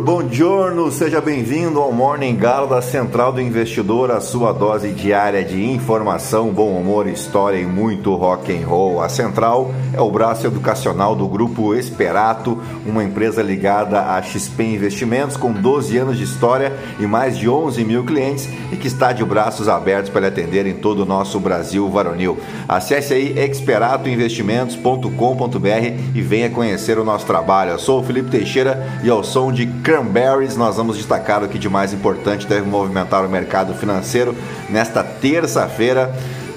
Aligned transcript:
Muito 0.00 0.06
bom 0.06 0.19
dia, 0.19 0.19
bonjour, 0.19 0.19
buongiorno, 0.30 0.92
seja 0.92 1.20
bem-vindo 1.20 1.80
ao 1.80 1.90
Morning 1.90 2.36
Galo 2.36 2.68
da 2.68 2.80
Central 2.80 3.32
do 3.32 3.40
Investidor, 3.40 4.12
a 4.12 4.20
sua 4.20 4.52
dose 4.52 4.92
diária 4.92 5.44
de 5.44 5.64
informação, 5.64 6.50
bom 6.50 6.76
humor, 6.76 7.08
história 7.08 7.58
e 7.58 7.66
muito 7.66 8.14
rock 8.14 8.56
and 8.56 8.64
roll. 8.64 9.02
A 9.02 9.08
Central 9.08 9.72
é 9.92 10.00
o 10.00 10.08
braço 10.08 10.46
educacional 10.46 11.16
do 11.16 11.26
grupo 11.26 11.74
Esperato, 11.74 12.62
uma 12.86 13.02
empresa 13.02 13.42
ligada 13.42 14.02
à 14.02 14.22
XP 14.22 14.62
Investimentos 14.62 15.36
com 15.36 15.52
12 15.52 15.98
anos 15.98 16.16
de 16.16 16.22
história 16.22 16.72
e 17.00 17.08
mais 17.08 17.36
de 17.36 17.48
11 17.48 17.84
mil 17.84 18.04
clientes 18.04 18.48
e 18.70 18.76
que 18.76 18.86
está 18.86 19.12
de 19.12 19.24
braços 19.24 19.68
abertos 19.68 20.10
para 20.10 20.20
lhe 20.20 20.28
atender 20.28 20.64
em 20.64 20.74
todo 20.74 21.00
o 21.00 21.06
nosso 21.06 21.40
Brasil 21.40 21.90
varonil. 21.90 22.38
Acesse 22.68 23.14
aí 23.14 23.36
experatoinvestimentos.com.br 23.36 26.14
e 26.14 26.22
venha 26.22 26.50
conhecer 26.50 27.00
o 27.00 27.04
nosso 27.04 27.26
trabalho. 27.26 27.72
Eu 27.72 27.80
sou 27.80 27.98
o 27.98 28.04
Felipe 28.04 28.30
Teixeira 28.30 29.00
e 29.02 29.10
ao 29.10 29.24
som 29.24 29.50
de 29.50 29.66
Cranberries 30.20 30.54
nós 30.54 30.76
vamos 30.76 30.98
destacar 30.98 31.42
o 31.42 31.48
que 31.48 31.58
de 31.58 31.68
mais 31.68 31.94
importante 31.94 32.46
deve 32.46 32.68
movimentar 32.68 33.24
o 33.24 33.28
mercado 33.28 33.72
financeiro 33.74 34.36
nesta 34.68 35.02
terça-feira. 35.02 36.14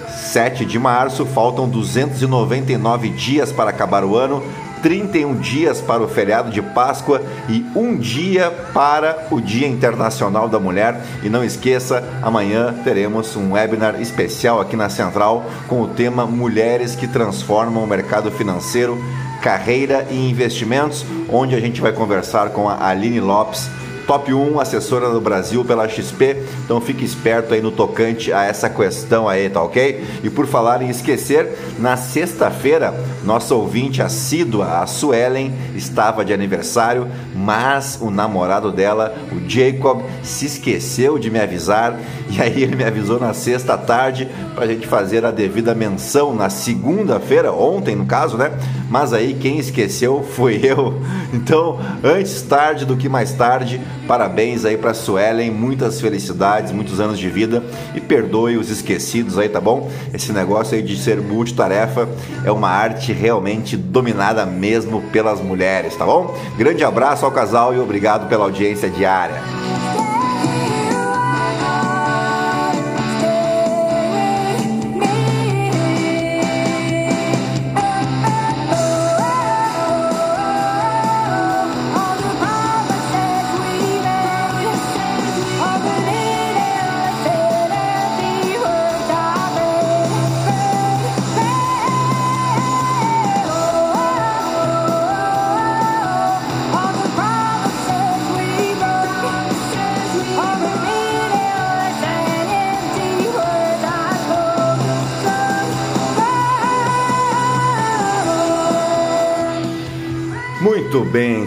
7 0.09 0.65
de 0.65 0.77
março, 0.77 1.25
faltam 1.25 1.69
299 1.69 3.09
dias 3.09 3.53
para 3.53 3.69
acabar 3.69 4.03
o 4.03 4.17
ano. 4.17 4.43
31 4.81 5.35
dias 5.35 5.79
para 5.79 6.03
o 6.03 6.09
feriado 6.09 6.51
de 6.51 6.61
Páscoa 6.61 7.21
e 7.47 7.65
um 7.73 7.95
dia 7.95 8.51
para 8.73 9.27
o 9.31 9.39
Dia 9.39 9.65
Internacional 9.65 10.49
da 10.49 10.59
Mulher. 10.59 10.99
E 11.23 11.29
não 11.29 11.41
esqueça, 11.41 12.03
amanhã 12.21 12.75
teremos 12.83 13.33
um 13.37 13.53
webinar 13.53 14.01
especial 14.01 14.59
aqui 14.59 14.75
na 14.75 14.89
Central 14.89 15.45
com 15.69 15.81
o 15.81 15.87
tema 15.87 16.25
Mulheres 16.25 16.95
que 16.95 17.07
Transformam 17.07 17.81
o 17.81 17.87
Mercado 17.87 18.29
Financeiro, 18.29 19.01
Carreira 19.43 20.07
e 20.09 20.29
Investimentos, 20.29 21.05
onde 21.29 21.53
a 21.53 21.59
gente 21.59 21.81
vai 21.81 21.91
conversar 21.91 22.51
com 22.51 22.69
a 22.69 22.87
Aline 22.87 23.19
Lopes 23.19 23.69
top 24.07 24.33
1 24.33 24.59
assessora 24.59 25.09
do 25.09 25.21
Brasil 25.21 25.63
pela 25.63 25.87
XP. 25.87 26.37
Então 26.65 26.79
fique 26.81 27.03
esperto 27.03 27.53
aí 27.53 27.61
no 27.61 27.71
tocante 27.71 28.31
a 28.31 28.43
essa 28.43 28.69
questão 28.69 29.27
aí, 29.27 29.49
tá 29.49 29.61
ok? 29.61 30.03
E 30.23 30.29
por 30.29 30.47
falar 30.47 30.81
em 30.81 30.89
esquecer, 30.89 31.57
na 31.79 31.97
sexta-feira, 31.97 32.93
nossa 33.23 33.55
ouvinte 33.55 34.01
assídua, 34.01 34.81
a 34.81 34.87
Suelen, 34.87 35.53
estava 35.75 36.23
de 36.23 36.33
aniversário, 36.33 37.07
mas 37.35 37.97
o 38.01 38.09
namorado 38.09 38.71
dela, 38.71 39.15
o 39.31 39.49
Jacob, 39.49 40.01
se 40.21 40.45
esqueceu 40.45 41.17
de 41.17 41.29
me 41.29 41.39
avisar 41.39 41.99
e 42.29 42.41
aí 42.41 42.63
ele 42.63 42.75
me 42.75 42.83
avisou 42.83 43.19
na 43.19 43.33
sexta 43.33 43.77
tarde 43.77 44.27
para 44.55 44.65
a 44.65 44.67
gente 44.67 44.87
fazer 44.87 45.25
a 45.25 45.31
devida 45.31 45.75
menção 45.75 46.33
na 46.35 46.49
segunda-feira, 46.49 47.51
ontem 47.51 47.95
no 47.95 48.05
caso, 48.05 48.37
né? 48.37 48.51
Mas 48.89 49.13
aí 49.13 49.33
quem 49.33 49.59
esqueceu 49.59 50.23
foi 50.23 50.59
eu. 50.63 51.01
Então, 51.33 51.79
antes 52.03 52.41
tarde 52.41 52.85
do 52.85 52.97
que 52.97 53.09
mais 53.09 53.33
tarde, 53.33 53.81
parabéns 54.07 54.65
aí 54.65 54.77
para 54.77 54.93
Suelen, 54.93 55.51
muitas 55.51 55.99
felicidades, 55.99 56.71
muitos 56.71 56.99
anos 56.99 57.17
de 57.17 57.29
vida 57.29 57.63
e 57.95 58.01
perdoe 58.01 58.57
os 58.57 58.69
esquecidos 58.69 59.37
aí, 59.37 59.49
tá 59.49 59.61
bom? 59.61 59.89
Esse 60.13 60.31
negócio 60.31 60.75
aí 60.75 60.81
de 60.81 60.97
ser 60.97 61.21
multitarefa 61.21 62.07
é 62.45 62.51
uma 62.51 62.69
arte 62.69 63.11
realmente 63.13 63.75
dominada 63.77 64.45
mesmo 64.45 65.01
pelas 65.11 65.41
mulheres, 65.41 65.95
tá 65.95 66.05
bom? 66.05 66.35
Grande 66.57 66.83
abraço 66.83 67.25
ao 67.25 67.31
casal 67.31 67.73
e 67.73 67.79
obrigado 67.79 68.27
pela 68.27 68.43
audiência 68.43 68.89
diária. 68.89 69.41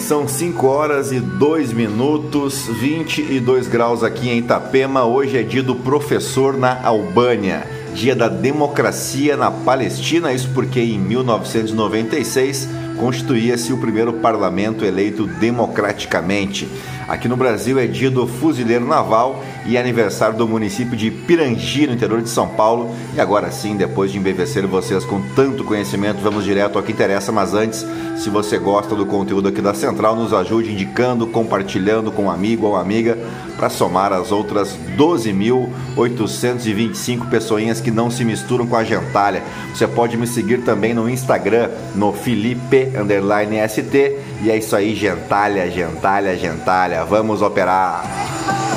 São 0.06 0.28
5 0.28 0.68
horas 0.68 1.10
e 1.10 1.18
2 1.18 1.72
minutos, 1.72 2.68
22 2.68 3.66
graus 3.66 4.04
aqui 4.04 4.28
em 4.28 4.38
Itapema. 4.38 5.04
Hoje 5.04 5.36
é 5.36 5.42
dia 5.42 5.64
do 5.64 5.74
professor 5.74 6.56
na 6.56 6.80
Albânia, 6.80 7.66
dia 7.92 8.14
da 8.14 8.28
democracia 8.28 9.36
na 9.36 9.50
Palestina. 9.50 10.32
Isso 10.32 10.48
porque 10.54 10.78
em 10.78 10.96
1996 10.96 12.68
constituía-se 12.98 13.72
o 13.72 13.78
primeiro 13.78 14.14
parlamento 14.14 14.84
eleito 14.84 15.26
democraticamente. 15.26 16.68
Aqui 17.08 17.28
no 17.28 17.36
Brasil 17.36 17.78
é 17.78 17.86
dia 17.86 18.10
do 18.10 18.26
fuzileiro 18.26 18.84
naval 18.84 19.44
e 19.64 19.78
aniversário 19.78 20.36
do 20.36 20.48
município 20.48 20.96
de 20.96 21.08
Pirangi, 21.10 21.86
no 21.86 21.92
interior 21.92 22.20
de 22.20 22.28
São 22.28 22.48
Paulo. 22.48 22.90
E 23.14 23.20
agora 23.20 23.50
sim, 23.52 23.76
depois 23.76 24.10
de 24.10 24.18
embevecer 24.18 24.66
vocês 24.66 25.04
com 25.04 25.20
tanto 25.36 25.62
conhecimento, 25.62 26.20
vamos 26.20 26.44
direto 26.44 26.76
ao 26.76 26.82
que 26.82 26.90
interessa. 26.90 27.30
Mas 27.30 27.54
antes, 27.54 27.86
se 28.16 28.28
você 28.28 28.58
gosta 28.58 28.96
do 28.96 29.06
conteúdo 29.06 29.48
aqui 29.48 29.60
da 29.60 29.72
Central, 29.72 30.16
nos 30.16 30.32
ajude 30.32 30.72
indicando, 30.72 31.28
compartilhando 31.28 32.10
com 32.10 32.24
um 32.24 32.30
amigo 32.30 32.66
ou 32.66 32.74
amiga 32.76 33.16
para 33.56 33.70
somar 33.70 34.12
as 34.12 34.30
outras 34.30 34.76
12.825 34.96 37.28
pessoinhas 37.28 37.80
que 37.80 37.90
não 37.90 38.10
se 38.10 38.24
misturam 38.24 38.66
com 38.66 38.76
a 38.76 38.84
gentalha. 38.84 39.42
Você 39.74 39.86
pode 39.86 40.16
me 40.16 40.26
seguir 40.26 40.62
também 40.62 40.92
no 40.92 41.08
Instagram, 41.08 41.70
no 41.94 42.12
Felipe_ST. 42.12 44.18
E 44.42 44.50
é 44.50 44.56
isso 44.56 44.76
aí, 44.76 44.94
gentalha, 44.94 45.70
gentalha, 45.70 46.36
gentalha. 46.36 47.04
Vamos 47.04 47.42
operar! 47.42 48.75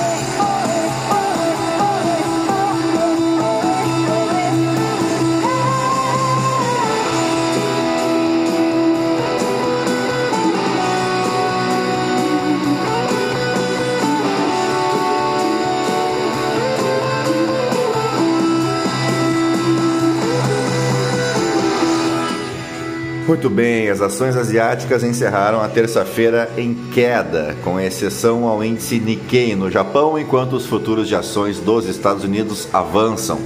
Muito 23.39 23.55
bem, 23.55 23.87
as 23.87 24.01
ações 24.01 24.35
asiáticas 24.35 25.01
encerraram 25.01 25.61
a 25.61 25.69
terça-feira 25.69 26.51
em 26.57 26.75
queda, 26.93 27.55
com 27.63 27.79
exceção 27.79 28.45
ao 28.45 28.61
índice 28.61 28.99
Nikkei 28.99 29.55
no 29.55 29.71
Japão, 29.71 30.19
enquanto 30.19 30.57
os 30.57 30.65
futuros 30.65 31.07
de 31.07 31.15
ações 31.15 31.57
dos 31.57 31.85
Estados 31.85 32.25
Unidos 32.25 32.67
avançam. 32.73 33.39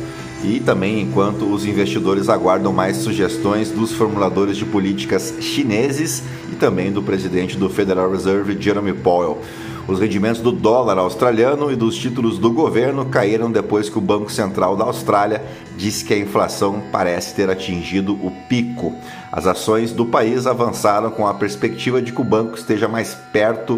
E 0.44 0.60
também 0.60 1.00
enquanto 1.00 1.46
os 1.46 1.64
investidores 1.64 2.28
aguardam 2.28 2.74
mais 2.74 2.98
sugestões 2.98 3.70
dos 3.70 3.92
formuladores 3.92 4.58
de 4.58 4.66
políticas 4.66 5.32
chineses 5.40 6.24
e 6.52 6.56
também 6.56 6.92
do 6.92 7.04
presidente 7.04 7.56
do 7.56 7.70
Federal 7.70 8.10
Reserve, 8.10 8.58
Jeremy 8.60 8.94
Powell. 8.94 9.44
Os 9.86 10.00
rendimentos 10.00 10.40
do 10.40 10.52
dólar 10.52 10.98
australiano 10.98 11.70
e 11.70 11.76
dos 11.76 11.98
títulos 11.98 12.38
do 12.38 12.50
governo 12.50 13.06
caíram 13.06 13.52
depois 13.52 13.90
que 13.90 13.98
o 13.98 14.02
Banco 14.02 14.32
Central 14.32 14.78
da 14.78 14.86
Austrália 14.86 15.44
disse 15.76 16.06
que 16.06 16.14
a 16.14 16.18
inflação 16.18 16.82
parece 16.90 17.36
ter 17.36 17.50
atingido 17.50 18.14
o 18.14 18.32
pico. 18.48 18.94
As 19.30 19.46
ações 19.46 19.92
do 19.92 20.06
país 20.06 20.48
avançaram 20.48 21.12
com 21.12 21.28
a 21.28 21.34
perspectiva 21.34 22.02
de 22.02 22.14
que 22.14 22.22
o 22.22 22.24
banco 22.24 22.56
esteja 22.56 22.88
mais 22.88 23.14
perto 23.34 23.78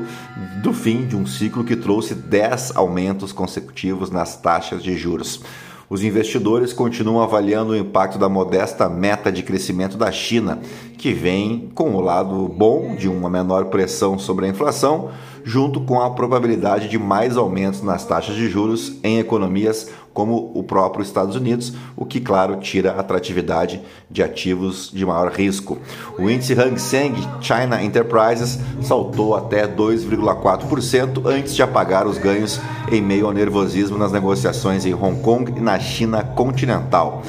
do 0.62 0.72
fim 0.74 1.08
de 1.08 1.16
um 1.16 1.26
ciclo 1.26 1.64
que 1.64 1.76
trouxe 1.76 2.14
10 2.14 2.76
aumentos 2.76 3.32
consecutivos 3.32 4.12
nas 4.12 4.40
taxas 4.40 4.84
de 4.84 4.96
juros. 4.96 5.42
Os 5.88 6.04
investidores 6.04 6.74
continuam 6.74 7.22
avaliando 7.22 7.72
o 7.72 7.78
impacto 7.78 8.18
da 8.18 8.28
modesta 8.28 8.90
meta 8.90 9.32
de 9.32 9.44
crescimento 9.44 9.98
da 9.98 10.12
China, 10.12 10.60
que 10.96 11.14
vem 11.14 11.72
com 11.74 11.96
o 11.96 12.02
lado 12.02 12.48
bom 12.48 12.96
de 12.96 13.08
uma 13.08 13.30
menor 13.30 13.66
pressão 13.66 14.18
sobre 14.18 14.46
a 14.46 14.50
inflação, 14.50 15.10
junto 15.44 15.80
com 15.82 16.02
a 16.02 16.10
probabilidade 16.10 16.90
de 16.90 16.98
mais 16.98 17.38
aumentos 17.38 17.82
nas 17.82 18.06
taxas 18.06 18.36
de 18.36 18.50
juros 18.50 18.98
em 19.04 19.20
economias 19.20 19.92
como 20.16 20.52
o 20.56 20.64
próprio 20.64 21.04
Estados 21.04 21.36
Unidos, 21.36 21.74
o 21.96 22.06
que, 22.06 22.22
claro, 22.22 22.56
tira 22.56 22.94
a 22.94 23.02
atratividade 23.02 23.82
de 24.10 24.24
ativos 24.24 24.90
de 24.92 25.06
maior 25.06 25.30
risco. 25.30 25.78
O 26.18 26.30
índice 26.30 26.54
Hang 26.54 26.80
Seng 26.80 27.16
China 27.42 27.84
Enterprises 27.84 28.58
saltou 28.82 29.36
até 29.36 29.68
2,4% 29.68 31.22
antes 31.26 31.54
de 31.54 31.62
apagar 31.62 32.08
os 32.08 32.18
ganhos 32.18 32.62
em 32.90 33.02
meio 33.02 33.26
ao 33.26 33.34
nervosismo 33.34 33.98
nas 33.98 34.14
negociações 34.14 34.86
em 34.86 34.94
Hong 34.94 35.22
Kong 35.22 35.54
e 35.58 35.60
na 35.60 35.78
China 35.80 36.24
continental. 36.24 37.22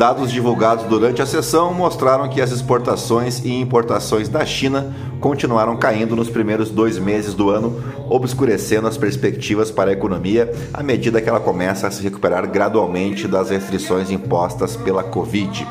Dados 0.00 0.32
divulgados 0.32 0.86
durante 0.86 1.20
a 1.20 1.26
sessão 1.26 1.74
mostraram 1.74 2.26
que 2.26 2.40
as 2.40 2.50
exportações 2.50 3.44
e 3.44 3.52
importações 3.52 4.30
da 4.30 4.46
China 4.46 4.96
continuaram 5.20 5.76
caindo 5.76 6.16
nos 6.16 6.30
primeiros 6.30 6.70
dois 6.70 6.98
meses 6.98 7.34
do 7.34 7.50
ano, 7.50 7.78
obscurecendo 8.08 8.88
as 8.88 8.96
perspectivas 8.96 9.70
para 9.70 9.90
a 9.90 9.92
economia 9.92 10.50
à 10.72 10.82
medida 10.82 11.20
que 11.20 11.28
ela 11.28 11.38
começa 11.38 11.86
a 11.86 11.90
se 11.90 12.02
recuperar 12.02 12.48
gradualmente 12.50 13.28
das 13.28 13.50
restrições 13.50 14.10
impostas 14.10 14.74
pela 14.74 15.04
Covid. 15.04 15.68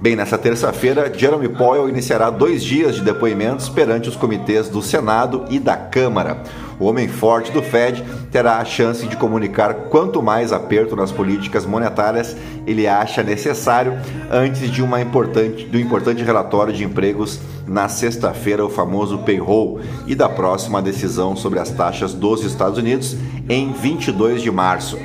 Bem, 0.00 0.16
nessa 0.16 0.38
terça-feira, 0.38 1.12
Jeremy 1.12 1.50
Powell 1.50 1.86
iniciará 1.86 2.30
dois 2.30 2.64
dias 2.64 2.94
de 2.94 3.02
depoimentos 3.02 3.68
perante 3.68 4.08
os 4.08 4.16
comitês 4.16 4.70
do 4.70 4.80
Senado 4.80 5.44
e 5.50 5.58
da 5.58 5.76
Câmara. 5.76 6.44
O 6.80 6.86
homem 6.86 7.08
forte 7.08 7.50
do 7.50 7.62
Fed 7.62 8.04
terá 8.30 8.58
a 8.58 8.64
chance 8.64 9.06
de 9.06 9.16
comunicar 9.16 9.74
quanto 9.90 10.22
mais 10.22 10.52
aperto 10.52 10.94
nas 10.94 11.10
políticas 11.10 11.66
monetárias 11.66 12.36
ele 12.66 12.86
acha 12.86 13.22
necessário 13.22 13.98
antes 14.30 14.70
de 14.70 14.82
uma 14.82 15.00
importante, 15.00 15.64
do 15.64 15.78
importante 15.78 16.22
relatório 16.22 16.72
de 16.72 16.84
empregos 16.84 17.40
na 17.66 17.88
sexta-feira, 17.88 18.64
o 18.64 18.70
famoso 18.70 19.18
payroll, 19.18 19.80
e 20.06 20.14
da 20.14 20.28
próxima 20.28 20.80
decisão 20.80 21.34
sobre 21.34 21.58
as 21.58 21.70
taxas 21.70 22.14
dos 22.14 22.44
Estados 22.44 22.78
Unidos 22.78 23.16
em 23.48 23.72
22 23.72 24.42
de 24.42 24.50
março. 24.50 24.98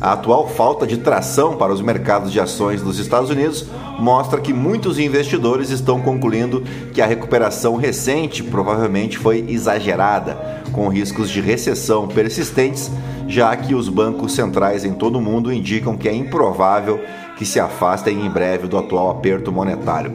A 0.00 0.12
atual 0.12 0.48
falta 0.48 0.86
de 0.86 0.98
tração 0.98 1.56
para 1.56 1.72
os 1.72 1.80
mercados 1.80 2.32
de 2.32 2.40
ações 2.40 2.82
dos 2.82 2.98
Estados 2.98 3.30
Unidos 3.30 3.66
mostra 3.98 4.40
que 4.40 4.52
muitos 4.52 4.98
investidores 4.98 5.70
estão 5.70 6.00
concluindo 6.00 6.62
que 6.92 7.00
a 7.00 7.06
recuperação 7.06 7.76
recente 7.76 8.42
provavelmente 8.42 9.16
foi 9.16 9.44
exagerada, 9.48 10.62
com 10.72 10.88
riscos 10.88 11.30
de 11.30 11.40
recessão 11.40 12.08
persistentes, 12.08 12.90
já 13.28 13.56
que 13.56 13.74
os 13.74 13.88
bancos 13.88 14.32
centrais 14.32 14.84
em 14.84 14.92
todo 14.92 15.18
o 15.18 15.22
mundo 15.22 15.52
indicam 15.52 15.96
que 15.96 16.08
é 16.08 16.14
improvável 16.14 17.00
que 17.36 17.46
se 17.46 17.58
afastem 17.58 18.24
em 18.24 18.30
breve 18.30 18.66
do 18.66 18.76
atual 18.76 19.10
aperto 19.10 19.50
monetário. 19.50 20.12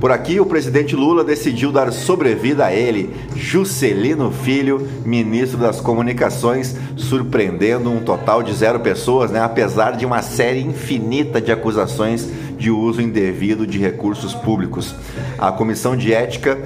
Por 0.00 0.12
aqui, 0.12 0.38
o 0.38 0.46
presidente 0.46 0.94
Lula 0.94 1.24
decidiu 1.24 1.72
dar 1.72 1.92
sobrevida 1.92 2.66
a 2.66 2.72
ele, 2.72 3.12
Juscelino 3.34 4.30
Filho, 4.30 4.86
ministro 5.04 5.58
das 5.58 5.80
Comunicações, 5.80 6.76
surpreendendo 6.96 7.90
um 7.90 7.98
total 7.98 8.40
de 8.40 8.54
zero 8.54 8.78
pessoas, 8.78 9.32
né? 9.32 9.40
apesar 9.40 9.96
de 9.96 10.06
uma 10.06 10.22
série 10.22 10.60
infinita 10.60 11.40
de 11.40 11.50
acusações 11.50 12.28
de 12.56 12.70
uso 12.70 13.02
indevido 13.02 13.66
de 13.66 13.78
recursos 13.78 14.34
públicos. 14.34 14.94
A 15.36 15.50
Comissão 15.50 15.96
de 15.96 16.12
Ética 16.12 16.56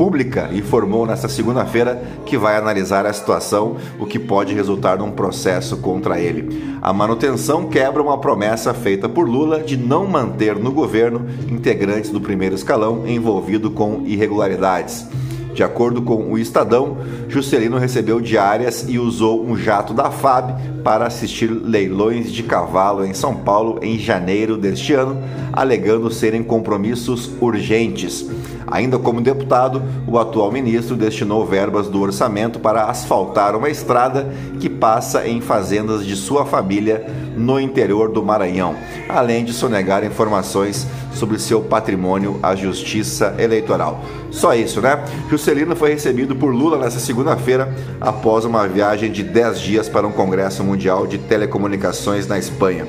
Pública 0.00 0.48
informou 0.54 1.04
nesta 1.04 1.28
segunda-feira 1.28 2.02
que 2.24 2.38
vai 2.38 2.56
analisar 2.56 3.04
a 3.04 3.12
situação, 3.12 3.76
o 3.98 4.06
que 4.06 4.18
pode 4.18 4.54
resultar 4.54 4.96
num 4.96 5.10
processo 5.10 5.76
contra 5.76 6.18
ele. 6.18 6.78
A 6.80 6.90
manutenção 6.90 7.68
quebra 7.68 8.02
uma 8.02 8.16
promessa 8.16 8.72
feita 8.72 9.10
por 9.10 9.28
Lula 9.28 9.60
de 9.60 9.76
não 9.76 10.06
manter 10.06 10.56
no 10.56 10.72
governo 10.72 11.26
integrantes 11.50 12.08
do 12.08 12.18
primeiro 12.18 12.54
escalão 12.54 13.06
envolvido 13.06 13.70
com 13.72 14.00
irregularidades. 14.06 15.06
De 15.52 15.62
acordo 15.62 16.00
com 16.00 16.32
o 16.32 16.38
Estadão, 16.38 16.96
Juscelino 17.28 17.76
recebeu 17.76 18.20
diárias 18.22 18.86
e 18.88 18.98
usou 18.98 19.44
um 19.44 19.54
jato 19.54 19.92
da 19.92 20.10
FAB 20.10 20.58
para 20.82 21.06
assistir 21.06 21.50
leilões 21.50 22.32
de 22.32 22.42
cavalo 22.42 23.04
em 23.04 23.12
São 23.12 23.34
Paulo 23.36 23.78
em 23.82 23.98
janeiro 23.98 24.56
deste 24.56 24.94
ano, 24.94 25.22
alegando 25.52 26.10
serem 26.10 26.42
compromissos 26.42 27.30
urgentes. 27.38 28.26
Ainda 28.66 28.98
como 28.98 29.20
deputado, 29.20 29.82
o 30.06 30.18
atual 30.18 30.50
ministro 30.52 30.96
destinou 30.96 31.46
verbas 31.46 31.88
do 31.88 32.00
orçamento 32.00 32.58
para 32.58 32.84
asfaltar 32.84 33.56
uma 33.56 33.68
estrada 33.68 34.28
que 34.58 34.68
passa 34.68 35.26
em 35.26 35.40
fazendas 35.40 36.04
de 36.04 36.16
sua 36.16 36.44
família 36.44 37.06
no 37.36 37.58
interior 37.58 38.10
do 38.10 38.22
Maranhão, 38.22 38.74
além 39.08 39.44
de 39.44 39.52
sonegar 39.52 40.04
informações 40.04 40.86
sobre 41.14 41.38
seu 41.38 41.60
patrimônio 41.60 42.38
à 42.42 42.54
Justiça 42.54 43.34
Eleitoral. 43.38 44.02
Só 44.30 44.54
isso, 44.54 44.80
né? 44.80 45.02
Juscelino 45.28 45.74
foi 45.74 45.90
recebido 45.90 46.36
por 46.36 46.54
Lula 46.54 46.78
nesta 46.78 47.00
segunda-feira 47.00 47.74
após 48.00 48.44
uma 48.44 48.66
viagem 48.68 49.10
de 49.10 49.22
10 49.22 49.60
dias 49.60 49.88
para 49.88 50.06
um 50.06 50.12
congresso 50.12 50.62
mundial 50.62 51.06
de 51.06 51.18
telecomunicações 51.18 52.26
na 52.26 52.38
Espanha. 52.38 52.86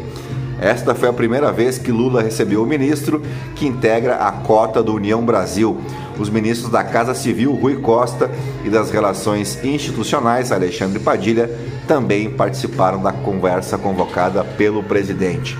Esta 0.62 0.94
foi 0.94 1.10
a 1.10 1.14
primeira 1.14 1.52
vez 1.52 1.80
que 1.80 1.92
Lula 1.92 2.22
recebeu 2.22 2.62
o 2.62 2.68
ministro 2.68 3.24
que 3.56 3.66
integra 3.66 4.18
a 4.18 4.32
cota 4.32 4.84
do 4.84 4.94
União 4.94 5.26
Brasil. 5.26 5.76
Os 6.20 6.30
ministros 6.30 6.72
da 6.72 6.84
Casa 6.84 7.16
Civil, 7.16 7.52
Rui 7.56 7.78
Costa, 7.78 8.30
e 8.64 8.70
das 8.70 8.92
Relações 8.92 9.58
Institucionais, 9.64 10.52
Alexandre 10.52 11.00
Padilha, 11.00 11.50
também 11.88 12.30
participaram 12.30 13.02
da 13.02 13.12
conversa 13.12 13.76
convocada 13.76 14.44
pelo 14.44 14.84
presidente. 14.84 15.58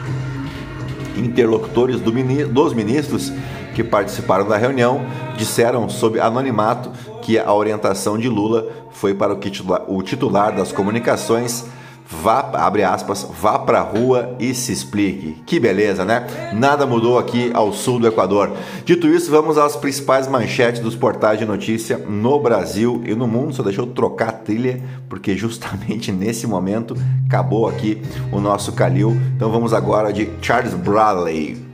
Interlocutores 1.18 2.00
do, 2.00 2.12
dos 2.50 2.74
ministros 2.76 3.34
que 3.74 3.84
participaram 3.84 4.48
da 4.48 4.56
reunião 4.56 5.04
disseram 5.36 5.90
sob 5.90 6.20
anonimato 6.20 6.92
que 7.24 7.40
a 7.40 7.52
orientação 7.52 8.20
de 8.20 8.30
Lula 8.30 8.68
foi 8.92 9.16
para 9.16 9.34
o 9.88 10.04
titular 10.04 10.56
das 10.56 10.72
comunicações 10.72 11.66
vá, 12.12 12.52
abre 12.54 12.84
aspas, 12.84 13.26
vá 13.40 13.58
pra 13.58 13.82
rua 13.82 14.36
e 14.40 14.54
se 14.54 14.72
explique. 14.72 15.38
Que 15.46 15.60
beleza, 15.60 16.04
né? 16.04 16.28
Nada 16.54 16.86
mudou 16.86 17.18
aqui 17.18 17.52
ao 17.54 17.72
sul 17.72 18.00
do 18.00 18.08
Equador. 18.08 18.52
Dito 18.84 19.08
isso, 19.08 19.32
vamos 19.32 19.58
às 19.58 19.76
principais 19.76 20.28
manchetes 20.28 20.82
dos 20.82 20.96
portais 20.96 21.40
de 21.40 21.46
notícia 21.46 21.98
no 21.98 22.40
Brasil 22.40 23.02
e 23.06 23.16
no 23.16 23.28
mundo. 23.28 23.54
Só 23.54 23.64
deixa 23.64 23.82
eu 23.82 23.88
trocar 23.88 24.30
a 24.30 24.34
trilha, 24.34 24.82
porque 25.08 25.36
justamente 25.38 26.12
nesse 26.14 26.46
momento 26.46 26.96
acabou 27.26 27.68
aqui 27.68 28.02
o 28.32 28.40
nosso 28.40 28.74
Calil. 28.74 29.18
Então 29.36 29.52
vamos 29.52 29.74
agora 29.74 30.12
de 30.12 30.30
Charles 30.42 30.74
Bradley. 30.74 31.72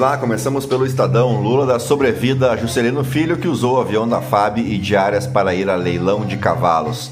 Lá, 0.00 0.16
começamos 0.16 0.64
pelo 0.64 0.86
Estadão. 0.86 1.42
Lula 1.42 1.66
dá 1.66 1.78
sobrevida 1.78 2.50
a 2.50 2.56
Juscelino 2.56 3.04
Filho, 3.04 3.36
que 3.36 3.46
usou 3.46 3.76
o 3.76 3.80
avião 3.82 4.08
da 4.08 4.22
FAB 4.22 4.56
e 4.60 4.78
diárias 4.78 5.26
para 5.26 5.54
ir 5.54 5.68
a 5.68 5.76
leilão 5.76 6.24
de 6.24 6.38
cavalos. 6.38 7.10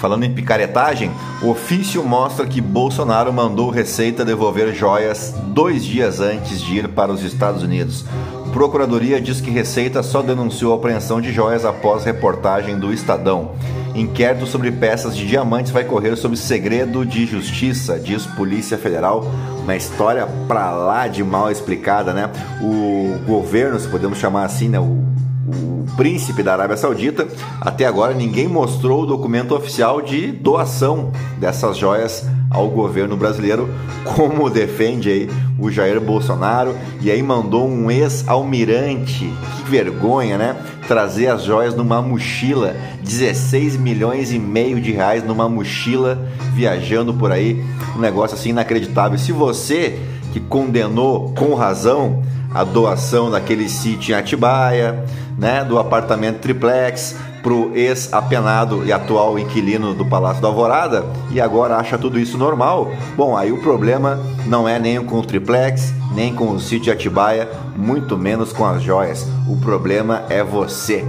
Falando 0.00 0.24
em 0.24 0.34
picaretagem, 0.34 1.12
o 1.40 1.50
ofício 1.50 2.02
mostra 2.02 2.44
que 2.44 2.60
Bolsonaro 2.60 3.32
mandou 3.32 3.70
Receita 3.70 4.24
devolver 4.24 4.74
joias 4.74 5.32
dois 5.46 5.84
dias 5.84 6.18
antes 6.18 6.60
de 6.60 6.78
ir 6.78 6.88
para 6.88 7.12
os 7.12 7.22
Estados 7.22 7.62
Unidos. 7.62 8.04
Procuradoria 8.52 9.20
diz 9.20 9.40
que 9.40 9.50
Receita 9.50 10.02
só 10.02 10.20
denunciou 10.20 10.72
a 10.72 10.76
apreensão 10.76 11.20
de 11.20 11.32
joias 11.32 11.64
após 11.64 12.04
reportagem 12.04 12.76
do 12.76 12.92
Estadão. 12.92 13.52
Inquérito 13.96 14.46
sobre 14.46 14.70
peças 14.70 15.16
de 15.16 15.26
diamantes 15.26 15.72
vai 15.72 15.82
correr 15.82 16.14
sob 16.16 16.36
segredo 16.36 17.04
de 17.04 17.24
justiça, 17.24 17.98
diz 17.98 18.26
Polícia 18.26 18.76
Federal. 18.76 19.24
Uma 19.62 19.74
história 19.74 20.28
pra 20.46 20.70
lá 20.70 21.08
de 21.08 21.24
mal 21.24 21.50
explicada, 21.50 22.12
né? 22.12 22.30
O 22.60 23.18
governo, 23.26 23.80
se 23.80 23.88
podemos 23.88 24.18
chamar 24.18 24.44
assim, 24.44 24.68
né? 24.68 24.78
O, 24.78 25.02
o 25.48 25.86
príncipe 25.96 26.42
da 26.42 26.52
Arábia 26.52 26.76
Saudita, 26.76 27.26
até 27.58 27.86
agora 27.86 28.12
ninguém 28.12 28.46
mostrou 28.46 29.04
o 29.04 29.06
documento 29.06 29.54
oficial 29.54 30.02
de 30.02 30.30
doação 30.30 31.10
dessas 31.38 31.78
joias 31.78 32.26
ao 32.50 32.68
governo 32.68 33.16
brasileiro, 33.16 33.68
como 34.04 34.50
defende 34.50 35.10
aí 35.10 35.30
o 35.58 35.70
Jair 35.70 36.00
Bolsonaro, 36.00 36.76
e 37.00 37.10
aí 37.10 37.22
mandou 37.22 37.66
um 37.66 37.90
ex-almirante, 37.90 39.32
que 39.56 39.70
vergonha, 39.70 40.36
né? 40.36 40.56
Trazer 40.86 41.28
as 41.28 41.42
joias 41.42 41.74
numa 41.74 42.00
mochila, 42.00 42.76
16 43.02 43.76
milhões 43.76 44.32
e 44.32 44.38
meio 44.38 44.80
de 44.80 44.92
reais 44.92 45.24
numa 45.24 45.48
mochila, 45.48 46.28
viajando 46.54 47.12
por 47.12 47.32
aí, 47.32 47.64
um 47.96 47.98
negócio 47.98 48.36
assim 48.36 48.50
inacreditável. 48.50 49.18
Se 49.18 49.32
você 49.32 49.98
que 50.32 50.40
condenou 50.40 51.32
com 51.34 51.54
razão 51.54 52.22
a 52.54 52.62
doação 52.64 53.30
daquele 53.30 53.68
sítio 53.68 54.12
em 54.12 54.18
Atibaia, 54.18 55.04
né, 55.38 55.64
do 55.64 55.78
apartamento 55.78 56.38
triplex, 56.38 57.16
pro 57.46 57.70
ex-apenado 57.76 58.84
e 58.84 58.92
atual 58.92 59.38
inquilino 59.38 59.94
do 59.94 60.04
Palácio 60.04 60.42
da 60.42 60.48
Alvorada 60.48 61.06
e 61.30 61.40
agora 61.40 61.76
acha 61.76 61.96
tudo 61.96 62.18
isso 62.18 62.36
normal, 62.36 62.90
bom, 63.16 63.36
aí 63.36 63.52
o 63.52 63.62
problema 63.62 64.18
não 64.46 64.68
é 64.68 64.80
nem 64.80 65.00
com 65.04 65.20
o 65.20 65.24
triplex, 65.24 65.94
nem 66.12 66.34
com 66.34 66.50
o 66.50 66.58
sítio 66.58 66.86
de 66.86 66.90
Atibaia, 66.90 67.48
muito 67.76 68.18
menos 68.18 68.52
com 68.52 68.66
as 68.66 68.82
joias. 68.82 69.28
O 69.48 69.56
problema 69.58 70.24
é 70.28 70.42
você. 70.42 71.04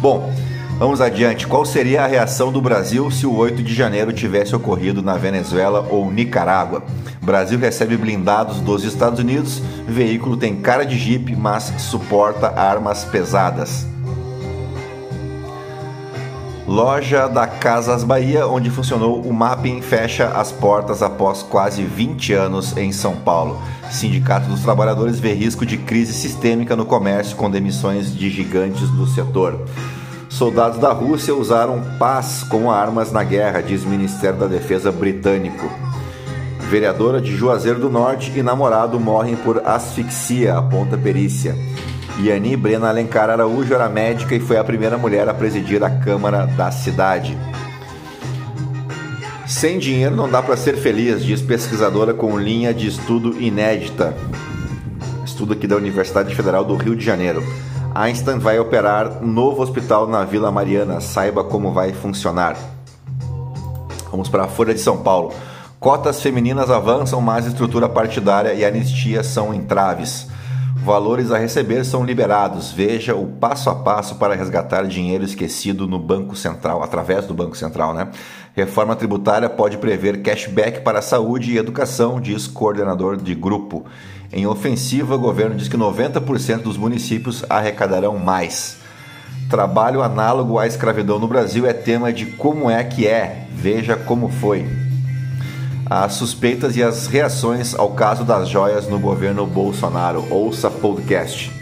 Bom, 0.00 0.32
Vamos 0.78 1.00
adiante. 1.00 1.46
Qual 1.46 1.64
seria 1.64 2.02
a 2.02 2.08
reação 2.08 2.50
do 2.50 2.60
Brasil 2.60 3.08
se 3.10 3.24
o 3.24 3.36
8 3.36 3.62
de 3.62 3.72
janeiro 3.72 4.12
tivesse 4.12 4.56
ocorrido 4.56 5.00
na 5.00 5.16
Venezuela 5.16 5.86
ou 5.88 6.10
Nicarágua? 6.10 6.82
Brasil 7.20 7.56
recebe 7.56 7.96
blindados 7.96 8.58
dos 8.60 8.82
Estados 8.82 9.20
Unidos. 9.20 9.62
Veículo 9.86 10.36
tem 10.36 10.56
cara 10.56 10.84
de 10.84 10.98
jipe, 10.98 11.36
mas 11.36 11.72
suporta 11.78 12.58
armas 12.58 13.04
pesadas. 13.04 13.91
Loja 16.66 17.26
da 17.26 17.44
Casas 17.44 18.04
Bahia, 18.04 18.46
onde 18.46 18.70
funcionou 18.70 19.20
o 19.20 19.32
Mapping, 19.32 19.82
fecha 19.82 20.28
as 20.28 20.52
portas 20.52 21.02
após 21.02 21.42
quase 21.42 21.82
20 21.82 22.32
anos 22.34 22.76
em 22.76 22.92
São 22.92 23.16
Paulo. 23.16 23.60
Sindicato 23.90 24.46
dos 24.46 24.62
Trabalhadores 24.62 25.18
vê 25.18 25.32
risco 25.32 25.66
de 25.66 25.76
crise 25.76 26.12
sistêmica 26.12 26.76
no 26.76 26.86
comércio 26.86 27.36
com 27.36 27.50
demissões 27.50 28.14
de 28.14 28.30
gigantes 28.30 28.88
do 28.90 29.08
setor. 29.08 29.66
Soldados 30.28 30.78
da 30.78 30.92
Rússia 30.92 31.34
usaram 31.34 31.82
paz 31.98 32.44
como 32.44 32.70
armas 32.70 33.10
na 33.10 33.24
guerra, 33.24 33.60
diz 33.60 33.84
Ministério 33.84 34.38
da 34.38 34.46
Defesa 34.46 34.92
britânico. 34.92 35.68
Vereadora 36.70 37.20
de 37.20 37.36
Juazeiro 37.36 37.80
do 37.80 37.90
Norte 37.90 38.32
e 38.34 38.42
namorado 38.42 38.98
morrem 39.00 39.34
por 39.34 39.60
asfixia, 39.66 40.56
aponta 40.56 40.96
perícia. 40.96 41.56
Yani 42.20 42.56
Brena 42.56 42.88
Alencar 42.88 43.30
Araújo 43.30 43.74
era 43.74 43.88
médica 43.88 44.34
e 44.34 44.40
foi 44.40 44.58
a 44.58 44.64
primeira 44.64 44.98
mulher 44.98 45.28
a 45.28 45.34
presidir 45.34 45.82
a 45.82 45.90
Câmara 45.90 46.46
da 46.46 46.70
cidade. 46.70 47.36
Sem 49.46 49.78
dinheiro 49.78 50.14
não 50.14 50.30
dá 50.30 50.42
para 50.42 50.56
ser 50.56 50.76
feliz, 50.76 51.24
diz 51.24 51.42
pesquisadora 51.42 52.14
com 52.14 52.38
linha 52.38 52.72
de 52.72 52.86
estudo 52.86 53.40
inédita. 53.40 54.14
Estudo 55.24 55.52
aqui 55.52 55.66
da 55.66 55.76
Universidade 55.76 56.34
Federal 56.34 56.64
do 56.64 56.76
Rio 56.76 56.96
de 56.96 57.04
Janeiro. 57.04 57.42
Einstein 57.94 58.38
vai 58.38 58.58
operar 58.58 59.22
novo 59.22 59.62
hospital 59.62 60.08
na 60.08 60.24
Vila 60.24 60.50
Mariana. 60.50 61.00
Saiba 61.00 61.44
como 61.44 61.72
vai 61.72 61.92
funcionar. 61.92 62.56
Vamos 64.10 64.28
para 64.28 64.44
a 64.44 64.48
Folha 64.48 64.72
de 64.72 64.80
São 64.80 64.98
Paulo. 64.98 65.32
Cotas 65.78 66.22
femininas 66.22 66.70
avançam, 66.70 67.20
mas 67.20 67.46
estrutura 67.46 67.88
partidária 67.88 68.54
e 68.54 68.64
anistia 68.64 69.22
são 69.22 69.52
entraves. 69.52 70.28
Valores 70.84 71.30
a 71.30 71.38
receber 71.38 71.84
são 71.84 72.04
liberados. 72.04 72.72
Veja 72.72 73.14
o 73.14 73.24
passo 73.26 73.70
a 73.70 73.74
passo 73.74 74.16
para 74.16 74.34
resgatar 74.34 74.84
dinheiro 74.84 75.22
esquecido 75.22 75.86
no 75.86 75.96
Banco 75.96 76.34
Central, 76.34 76.82
através 76.82 77.24
do 77.24 77.32
Banco 77.32 77.56
Central, 77.56 77.94
né? 77.94 78.08
Reforma 78.52 78.96
tributária 78.96 79.48
pode 79.48 79.78
prever 79.78 80.22
cashback 80.22 80.80
para 80.80 81.00
saúde 81.00 81.52
e 81.52 81.56
educação, 81.56 82.20
diz 82.20 82.48
coordenador 82.48 83.16
de 83.16 83.32
grupo. 83.32 83.86
Em 84.32 84.44
ofensiva, 84.44 85.14
o 85.14 85.20
governo 85.20 85.54
diz 85.54 85.68
que 85.68 85.76
90% 85.76 86.62
dos 86.62 86.76
municípios 86.76 87.44
arrecadarão 87.48 88.18
mais. 88.18 88.78
Trabalho 89.48 90.02
análogo 90.02 90.58
à 90.58 90.66
escravidão 90.66 91.20
no 91.20 91.28
Brasil 91.28 91.64
é 91.64 91.72
tema 91.72 92.12
de 92.12 92.26
como 92.26 92.68
é 92.68 92.82
que 92.82 93.06
é. 93.06 93.46
Veja 93.52 93.94
como 93.94 94.28
foi. 94.28 94.81
As 95.94 96.14
suspeitas 96.14 96.74
e 96.74 96.82
as 96.82 97.06
reações 97.06 97.74
ao 97.74 97.90
caso 97.90 98.24
das 98.24 98.48
joias 98.48 98.88
no 98.88 98.98
governo 98.98 99.46
Bolsonaro. 99.46 100.24
Ouça 100.30 100.70
podcast. 100.70 101.52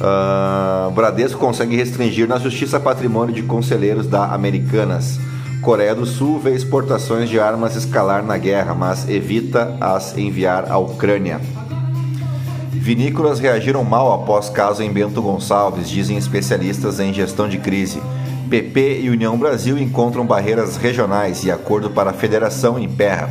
Uh, 0.00 0.90
Bradesco 0.90 1.38
consegue 1.38 1.76
restringir 1.76 2.26
na 2.26 2.36
justiça 2.36 2.80
patrimônio 2.80 3.32
de 3.32 3.44
conselheiros 3.44 4.08
da 4.08 4.34
Americanas. 4.34 5.20
Coreia 5.62 5.94
do 5.94 6.04
Sul 6.04 6.40
vê 6.40 6.52
exportações 6.56 7.28
de 7.28 7.38
armas 7.38 7.76
escalar 7.76 8.24
na 8.24 8.36
guerra, 8.36 8.74
mas 8.74 9.08
evita 9.08 9.76
as 9.80 10.18
enviar 10.18 10.68
à 10.68 10.76
Ucrânia. 10.76 11.40
Vinícolas 12.72 13.38
reagiram 13.38 13.84
mal 13.84 14.12
após 14.14 14.50
caso 14.50 14.82
em 14.82 14.92
Bento 14.92 15.22
Gonçalves, 15.22 15.88
dizem 15.88 16.16
especialistas 16.16 16.98
em 16.98 17.14
gestão 17.14 17.48
de 17.48 17.58
crise. 17.58 18.02
PP 18.46 19.00
e 19.02 19.10
União 19.10 19.36
Brasil 19.36 19.76
encontram 19.78 20.24
barreiras 20.24 20.76
regionais 20.76 21.44
e 21.44 21.50
acordo 21.50 21.90
para 21.90 22.10
a 22.10 22.14
federação 22.14 22.78
emperra. 22.78 23.30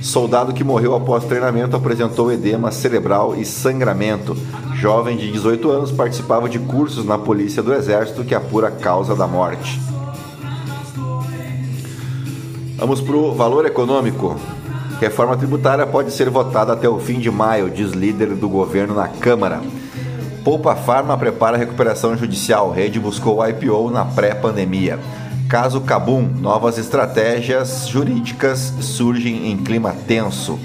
Soldado 0.00 0.52
que 0.52 0.62
morreu 0.62 0.94
após 0.94 1.24
treinamento 1.24 1.76
apresentou 1.76 2.32
edema 2.32 2.70
cerebral 2.70 3.34
e 3.36 3.44
sangramento. 3.44 4.36
Jovem 4.74 5.16
de 5.16 5.30
18 5.30 5.70
anos 5.70 5.90
participava 5.90 6.48
de 6.48 6.58
cursos 6.58 7.04
na 7.04 7.18
Polícia 7.18 7.62
do 7.62 7.74
Exército 7.74 8.24
que 8.24 8.34
apura 8.34 8.68
a 8.68 8.72
causa 8.72 9.16
da 9.16 9.26
morte. 9.26 9.80
Vamos 12.76 13.00
para 13.00 13.16
o 13.16 13.34
valor 13.34 13.66
econômico. 13.66 14.36
Reforma 15.00 15.36
tributária 15.36 15.86
pode 15.86 16.12
ser 16.12 16.30
votada 16.30 16.72
até 16.72 16.88
o 16.88 16.98
fim 16.98 17.18
de 17.18 17.30
maio, 17.30 17.70
diz 17.70 17.90
líder 17.90 18.34
do 18.34 18.48
governo 18.48 18.94
na 18.94 19.08
Câmara. 19.08 19.60
Poupa 20.48 20.74
Farma 20.74 21.14
prepara 21.18 21.58
recuperação 21.58 22.16
judicial. 22.16 22.70
Rede 22.70 22.98
buscou 22.98 23.46
IPO 23.46 23.90
na 23.90 24.06
pré-pandemia. 24.06 24.98
Caso 25.46 25.82
Cabum, 25.82 26.22
novas 26.22 26.78
estratégias 26.78 27.86
jurídicas 27.86 28.72
surgem 28.80 29.52
em 29.52 29.58
clima 29.58 29.94
tenso. 30.06 30.58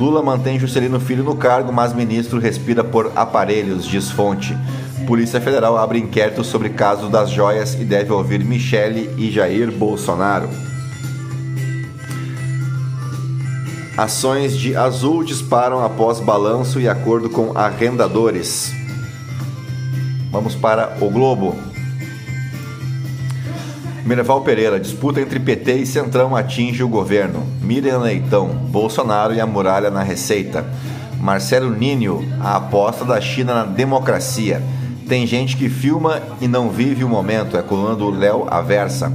Lula 0.00 0.22
mantém 0.22 0.58
Juscelino 0.58 0.98
Filho 0.98 1.22
no 1.22 1.36
cargo, 1.36 1.70
mas 1.70 1.92
ministro 1.92 2.38
respira 2.38 2.82
por 2.82 3.12
aparelhos, 3.14 3.84
diz 3.84 4.10
fonte. 4.10 4.56
Polícia 5.06 5.38
Federal 5.38 5.76
abre 5.76 5.98
inquérito 5.98 6.42
sobre 6.42 6.70
caso 6.70 7.10
das 7.10 7.28
joias 7.28 7.74
e 7.74 7.84
deve 7.84 8.10
ouvir 8.10 8.42
Michele 8.42 9.10
e 9.18 9.30
Jair 9.30 9.70
Bolsonaro. 9.70 10.48
Ações 13.98 14.56
de 14.56 14.74
Azul 14.74 15.22
disparam 15.22 15.84
após 15.84 16.20
balanço 16.20 16.80
e 16.80 16.88
acordo 16.88 17.28
com 17.28 17.52
arrendadores. 17.54 18.77
Vamos 20.38 20.54
para 20.54 20.96
o 21.00 21.10
Globo. 21.10 21.56
Minerval 24.04 24.40
Pereira, 24.42 24.78
disputa 24.78 25.20
entre 25.20 25.40
PT 25.40 25.78
e 25.78 25.84
Centrão 25.84 26.36
atinge 26.36 26.80
o 26.80 26.88
governo. 26.88 27.44
Miriam 27.60 27.98
Leitão, 27.98 28.46
Bolsonaro 28.46 29.34
e 29.34 29.40
a 29.40 29.46
muralha 29.48 29.90
na 29.90 30.04
receita. 30.04 30.64
Marcelo 31.20 31.74
Ninho, 31.74 32.24
a 32.38 32.54
aposta 32.54 33.04
da 33.04 33.20
China 33.20 33.52
na 33.52 33.64
democracia. 33.64 34.62
Tem 35.08 35.26
gente 35.26 35.56
que 35.56 35.68
filma 35.68 36.22
e 36.40 36.46
não 36.46 36.70
vive 36.70 37.02
o 37.02 37.08
momento, 37.08 37.56
é 37.56 37.62
coluna 37.62 37.96
do 37.96 38.08
Léo 38.08 38.46
Aversa. 38.48 39.12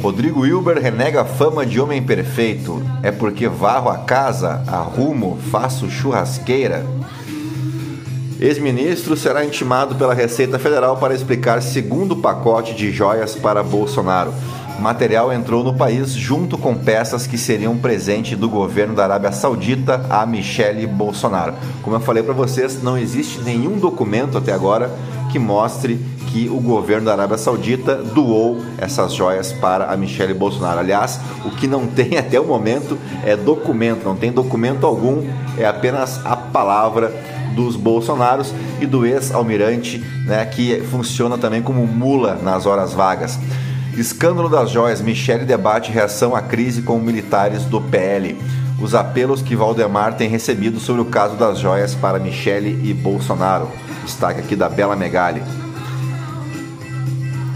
Rodrigo 0.00 0.40
Wilber 0.40 0.80
renega 0.80 1.20
a 1.20 1.26
fama 1.26 1.66
de 1.66 1.78
homem 1.78 2.02
perfeito. 2.02 2.82
É 3.02 3.10
porque 3.10 3.46
varro 3.46 3.90
a 3.90 3.98
casa, 3.98 4.64
arrumo, 4.66 5.36
faço 5.50 5.90
churrasqueira. 5.90 6.82
Ex-ministro 8.38 9.16
será 9.16 9.44
intimado 9.44 9.94
pela 9.94 10.12
Receita 10.12 10.58
Federal 10.58 10.98
para 10.98 11.14
explicar 11.14 11.62
segundo 11.62 12.16
pacote 12.16 12.74
de 12.74 12.92
joias 12.92 13.34
para 13.34 13.62
Bolsonaro. 13.62 14.32
material 14.78 15.32
entrou 15.32 15.64
no 15.64 15.72
país 15.72 16.10
junto 16.10 16.58
com 16.58 16.74
peças 16.74 17.26
que 17.26 17.38
seriam 17.38 17.78
presente 17.78 18.36
do 18.36 18.46
governo 18.46 18.94
da 18.94 19.04
Arábia 19.04 19.32
Saudita 19.32 20.04
a 20.10 20.26
Michele 20.26 20.86
Bolsonaro. 20.86 21.54
Como 21.82 21.96
eu 21.96 22.00
falei 22.00 22.22
para 22.22 22.34
vocês, 22.34 22.82
não 22.82 22.98
existe 22.98 23.40
nenhum 23.40 23.78
documento 23.78 24.36
até 24.36 24.52
agora 24.52 24.90
que 25.32 25.38
mostre 25.38 25.98
que 26.26 26.46
o 26.50 26.60
governo 26.60 27.06
da 27.06 27.12
Arábia 27.12 27.38
Saudita 27.38 27.94
doou 27.96 28.58
essas 28.76 29.14
joias 29.14 29.50
para 29.50 29.90
a 29.90 29.96
Michelle 29.96 30.34
Bolsonaro. 30.34 30.80
Aliás, 30.80 31.18
o 31.42 31.50
que 31.50 31.66
não 31.66 31.86
tem 31.86 32.16
até 32.20 32.38
o 32.38 32.44
momento 32.44 32.98
é 33.24 33.34
documento, 33.34 34.04
não 34.04 34.14
tem 34.14 34.30
documento 34.30 34.84
algum, 34.84 35.26
é 35.56 35.64
apenas 35.64 36.20
a 36.22 36.36
palavra 36.36 37.10
dos 37.56 37.74
Bolsonaros 37.74 38.54
e 38.80 38.86
do 38.86 39.06
ex-almirante, 39.06 39.98
né, 40.26 40.44
que 40.44 40.80
funciona 40.82 41.38
também 41.38 41.62
como 41.62 41.84
mula 41.86 42.38
nas 42.42 42.66
horas 42.66 42.92
vagas. 42.92 43.38
Escândalo 43.96 44.50
das 44.50 44.70
joias, 44.70 45.00
Michele 45.00 45.46
debate 45.46 45.90
reação 45.90 46.36
à 46.36 46.42
crise 46.42 46.82
com 46.82 46.98
militares 46.98 47.64
do 47.64 47.80
PL. 47.80 48.36
Os 48.78 48.94
apelos 48.94 49.40
que 49.40 49.56
Valdemar 49.56 50.14
tem 50.14 50.28
recebido 50.28 50.78
sobre 50.78 51.00
o 51.00 51.06
caso 51.06 51.34
das 51.34 51.58
joias 51.58 51.94
para 51.94 52.18
Michele 52.18 52.78
e 52.84 52.92
Bolsonaro. 52.92 53.70
Destaque 54.04 54.40
aqui 54.40 54.54
da 54.54 54.68
Bela 54.68 54.94
Megali. 54.94 55.40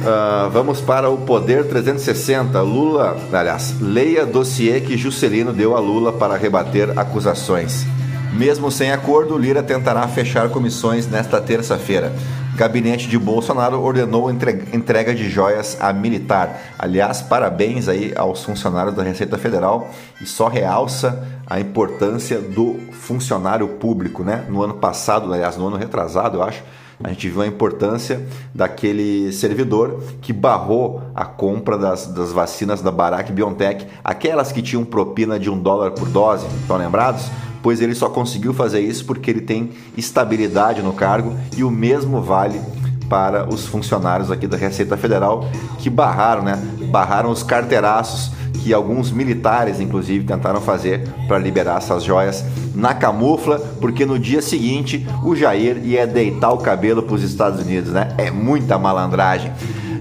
Uh, 0.01 0.49
vamos 0.51 0.81
para 0.81 1.11
o 1.11 1.19
Poder 1.19 1.69
360. 1.69 2.59
Lula, 2.63 3.19
aliás, 3.31 3.75
leia 3.79 4.25
dossiê 4.25 4.81
que 4.81 4.97
Juscelino 4.97 5.53
deu 5.53 5.77
a 5.77 5.81
Lula 5.81 6.11
para 6.11 6.39
rebater 6.39 6.99
acusações. 6.99 7.85
Mesmo 8.33 8.71
sem 8.71 8.93
acordo, 8.93 9.37
Lira 9.37 9.63
tentará 9.63 10.07
fechar 10.07 10.49
comissões 10.51 11.07
nesta 11.07 11.41
terça-feira. 11.41 12.13
Gabinete 12.55 13.09
de 13.09 13.19
Bolsonaro 13.19 13.81
ordenou 13.81 14.31
entrega 14.31 15.15
de 15.15 15.29
joias 15.29 15.77
a 15.81 15.93
militar. 15.93 16.61
Aliás, 16.79 17.23
parabéns 17.23 17.89
aí 17.89 18.13
aos 18.15 18.45
funcionários 18.45 18.95
da 18.95 19.03
Receita 19.03 19.37
Federal 19.37 19.91
e 20.21 20.27
só 20.27 20.47
realça 20.47 21.27
a 21.47 21.59
importância 21.59 22.39
do 22.39 22.79
funcionário 22.93 23.67
público, 23.67 24.23
né? 24.23 24.45
No 24.49 24.63
ano 24.63 24.75
passado, 24.75 25.33
aliás, 25.33 25.57
no 25.57 25.67
ano 25.67 25.77
retrasado, 25.77 26.39
eu 26.39 26.43
acho, 26.43 26.63
a 27.03 27.09
gente 27.09 27.29
viu 27.29 27.43
a 27.43 27.47
importância 27.47 28.25
daquele 28.55 29.33
servidor 29.33 30.03
que 30.21 30.33
barrou 30.33 31.03
a 31.15 31.25
compra 31.25 31.79
das, 31.79 32.07
das 32.07 32.31
vacinas 32.31 32.83
da 32.83 32.91
Barack 32.93 33.33
BioNTech, 33.33 33.87
aquelas 34.05 34.53
que 34.53 34.63
tinham 34.63 34.85
propina 34.85 35.39
de 35.39 35.51
um 35.51 35.59
dólar 35.59 35.93
por 35.93 36.09
dose, 36.09 36.47
estão 36.61 36.77
lembrados? 36.77 37.29
Pois 37.63 37.81
ele 37.81 37.95
só 37.95 38.09
conseguiu 38.09 38.55
fazer 38.55 38.81
isso 38.81 39.05
porque 39.05 39.31
ele 39.31 39.41
tem 39.41 39.71
estabilidade 39.97 40.83
no 40.83 40.93
cargo 40.93 41.35
e 41.57 41.63
o 41.63 41.71
mesmo 41.71 42.23
vale 42.23 42.61
para 43.09 43.53
os 43.53 43.67
funcionários 43.67 44.31
aqui 44.31 44.47
da 44.47 44.57
Receita 44.57 44.97
Federal 44.97 45.49
que 45.79 45.91
barraram, 45.91 46.43
né? 46.43 46.57
Barraram 46.91 47.31
os 47.31 47.43
carteiraços 47.43 48.31
que 48.63 48.73
alguns 48.73 49.11
militares, 49.11 49.81
inclusive, 49.81 50.25
tentaram 50.25 50.61
fazer 50.61 51.09
para 51.27 51.39
liberar 51.39 51.79
essas 51.79 52.05
joias 52.05 52.45
na 52.75 52.95
camufla, 52.95 53.59
porque 53.81 54.05
no 54.05 54.19
dia 54.19 54.43
seguinte 54.43 55.07
o 55.25 55.35
Jair 55.35 55.79
ia 55.85 56.07
deitar 56.07 56.53
o 56.53 56.59
cabelo 56.59 57.03
para 57.03 57.15
os 57.15 57.23
Estados 57.23 57.61
Unidos, 57.61 57.91
né? 57.93 58.15
É 58.19 58.31
muita 58.31 58.79
malandragem. 58.79 59.53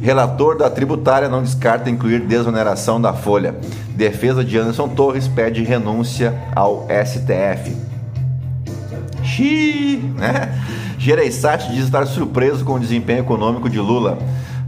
Relator 0.02 0.58
da 0.58 0.70
tributária 0.70 1.28
não 1.28 1.44
descarta 1.44 1.90
incluir 1.90 2.22
desoneração 2.22 3.00
da 3.02 3.14
folha. 3.14 3.56
Defesa 3.90 4.44
de 4.44 4.58
Anderson 4.58 4.88
Torres 4.90 5.28
pede 5.28 5.64
renúncia 5.64 6.34
ao 6.56 6.88
STF. 7.06 7.76
Xiii, 9.24 9.98
né? 10.18 10.58
Gereissati 10.98 11.72
diz 11.72 11.86
estar 11.86 12.06
surpreso 12.06 12.66
com 12.66 12.74
o 12.74 12.80
desempenho 12.80 13.20
econômico 13.20 13.70
de 13.70 13.80
Lula. 13.80 14.18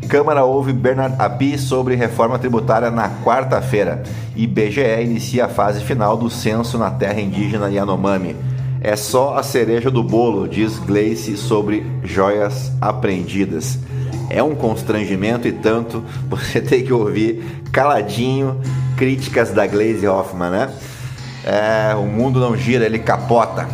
Câmara 0.08 0.44
ouve 0.44 0.74
Bernard 0.74 1.16
Api 1.18 1.58
sobre 1.58 1.96
reforma 1.96 2.38
tributária 2.38 2.92
na 2.92 3.10
quarta-feira. 3.24 4.04
IBGE 4.36 5.02
inicia 5.04 5.46
a 5.46 5.50
fase 5.50 5.82
final 5.82 6.18
do 6.18 6.30
censo 6.30 6.78
na 6.78 6.92
terra 6.92 7.22
indígena 7.22 7.70
Yanomami. 7.70 8.36
É 8.82 8.96
só 8.96 9.38
a 9.38 9.44
cereja 9.44 9.92
do 9.92 10.04
bolo, 10.04 10.48
diz 10.48 10.80
Gleice 10.80 11.38
sobre 11.38 11.86
joias 12.04 12.72
apreendidas. 12.82 13.78
É 14.30 14.42
um 14.42 14.56
constrangimento 14.56 15.48
e 15.48 15.52
tanto 15.52 16.04
você 16.30 16.62
ter 16.62 16.84
que 16.84 16.94
ouvir 16.94 17.64
caladinho 17.72 18.60
críticas 18.98 19.52
da 19.52 19.66
Glaze 19.66 20.08
Hoffman, 20.08 20.50
né? 20.50 20.74
É, 21.44 21.96
o 21.96 22.06
mundo 22.06 22.40
não 22.40 22.56
gira, 22.56 22.86
ele 22.86 23.00
capota. 23.00 23.68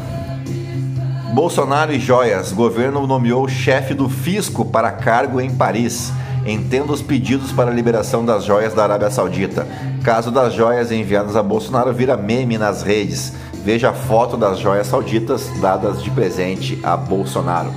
Bolsonaro 1.33 1.93
e 1.93 1.99
joias. 1.99 2.51
Governo 2.51 3.05
nomeou 3.05 3.47
chefe 3.47 3.93
do 3.93 4.09
fisco 4.09 4.63
para 4.65 4.91
cargo 4.91 5.41
em 5.41 5.53
Paris 5.53 6.11
entenda 6.51 6.93
os 6.93 7.01
pedidos 7.01 7.51
para 7.51 7.69
a 7.69 7.73
liberação 7.73 8.23
das 8.23 8.45
joias 8.45 8.73
da 8.73 8.83
Arábia 8.83 9.11
Saudita. 9.11 9.67
Caso 10.03 10.31
das 10.31 10.53
joias 10.53 10.91
enviadas 10.91 11.35
a 11.35 11.43
Bolsonaro 11.43 11.93
vira 11.93 12.15
meme 12.15 12.57
nas 12.57 12.83
redes. 12.83 13.33
Veja 13.63 13.89
a 13.89 13.93
foto 13.93 14.37
das 14.37 14.59
joias 14.59 14.87
sauditas 14.87 15.49
dadas 15.59 16.01
de 16.01 16.09
presente 16.09 16.79
a 16.83 16.95
Bolsonaro. 16.95 17.73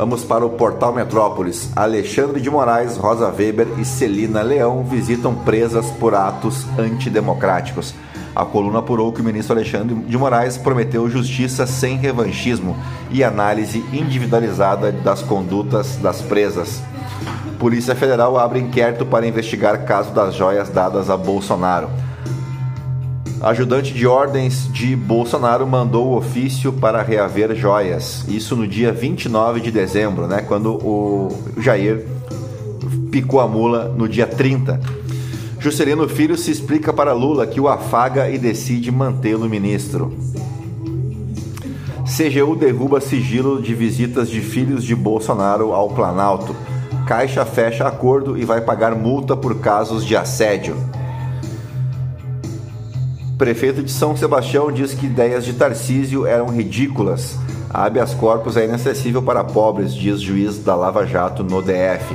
Vamos 0.00 0.24
para 0.24 0.46
o 0.46 0.48
portal 0.48 0.94
Metrópolis. 0.94 1.70
Alexandre 1.76 2.40
de 2.40 2.48
Moraes, 2.48 2.96
Rosa 2.96 3.28
Weber 3.28 3.68
e 3.76 3.84
Celina 3.84 4.40
Leão 4.40 4.82
visitam 4.82 5.34
presas 5.34 5.90
por 5.90 6.14
atos 6.14 6.66
antidemocráticos. 6.78 7.94
A 8.34 8.42
coluna 8.46 8.78
apurou 8.78 9.12
que 9.12 9.20
o 9.20 9.24
ministro 9.24 9.54
Alexandre 9.54 9.94
de 9.94 10.16
Moraes 10.16 10.56
prometeu 10.56 11.06
justiça 11.10 11.66
sem 11.66 11.98
revanchismo 11.98 12.78
e 13.10 13.22
análise 13.22 13.84
individualizada 13.92 14.90
das 14.90 15.20
condutas 15.20 15.96
das 15.96 16.22
presas. 16.22 16.82
Polícia 17.58 17.94
Federal 17.94 18.38
abre 18.38 18.58
inquérito 18.58 19.04
para 19.04 19.28
investigar 19.28 19.84
caso 19.84 20.14
das 20.14 20.34
joias 20.34 20.70
dadas 20.70 21.10
a 21.10 21.16
Bolsonaro. 21.18 21.90
Ajudante 23.42 23.94
de 23.94 24.06
ordens 24.06 24.70
de 24.70 24.94
Bolsonaro 24.94 25.66
mandou 25.66 26.14
ofício 26.14 26.70
para 26.74 27.00
reaver 27.00 27.54
joias. 27.54 28.22
Isso 28.28 28.54
no 28.54 28.68
dia 28.68 28.92
29 28.92 29.60
de 29.60 29.70
dezembro, 29.70 30.26
né, 30.26 30.42
quando 30.42 30.74
o 30.74 31.28
Jair 31.56 32.06
picou 33.10 33.40
a 33.40 33.48
mula 33.48 33.88
no 33.96 34.06
dia 34.06 34.26
30. 34.26 34.78
Juscelino 35.58 36.06
Filho 36.06 36.36
se 36.36 36.50
explica 36.50 36.92
para 36.92 37.14
Lula 37.14 37.46
que 37.46 37.58
o 37.58 37.66
afaga 37.66 38.28
e 38.28 38.36
decide 38.36 38.90
mantê-lo 38.90 39.48
ministro. 39.48 40.12
CGU 42.04 42.54
derruba 42.56 43.00
sigilo 43.00 43.62
de 43.62 43.74
visitas 43.74 44.28
de 44.28 44.42
filhos 44.42 44.84
de 44.84 44.94
Bolsonaro 44.94 45.72
ao 45.72 45.88
Planalto. 45.88 46.54
Caixa 47.06 47.46
fecha 47.46 47.88
acordo 47.88 48.36
e 48.36 48.44
vai 48.44 48.60
pagar 48.60 48.94
multa 48.94 49.34
por 49.34 49.60
casos 49.60 50.04
de 50.04 50.14
assédio. 50.14 50.76
Prefeito 53.40 53.82
de 53.82 53.90
São 53.90 54.14
Sebastião 54.14 54.70
diz 54.70 54.92
que 54.92 55.06
ideias 55.06 55.46
de 55.46 55.54
Tarcísio 55.54 56.26
eram 56.26 56.48
ridículas. 56.48 57.38
Habeas 57.70 58.12
corpus 58.12 58.54
é 58.54 58.66
inacessível 58.66 59.22
para 59.22 59.42
pobres, 59.42 59.94
diz 59.94 60.20
juiz 60.20 60.58
da 60.58 60.74
Lava 60.74 61.06
Jato 61.06 61.42
no 61.42 61.62
DF. 61.62 62.14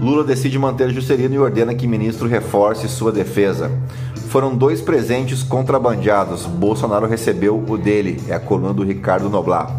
Lula 0.00 0.24
decide 0.24 0.58
manter 0.58 0.90
Juscelino 0.90 1.36
e 1.36 1.38
ordena 1.38 1.72
que 1.72 1.86
ministro 1.86 2.26
reforce 2.26 2.88
sua 2.88 3.12
defesa. 3.12 3.70
Foram 4.28 4.56
dois 4.56 4.80
presentes 4.80 5.44
contrabandeados. 5.44 6.46
Bolsonaro 6.46 7.06
recebeu 7.06 7.64
o 7.68 7.78
dele, 7.78 8.20
é 8.26 8.34
a 8.34 8.40
coluna 8.40 8.74
do 8.74 8.82
Ricardo 8.82 9.30
Noblar. 9.30 9.72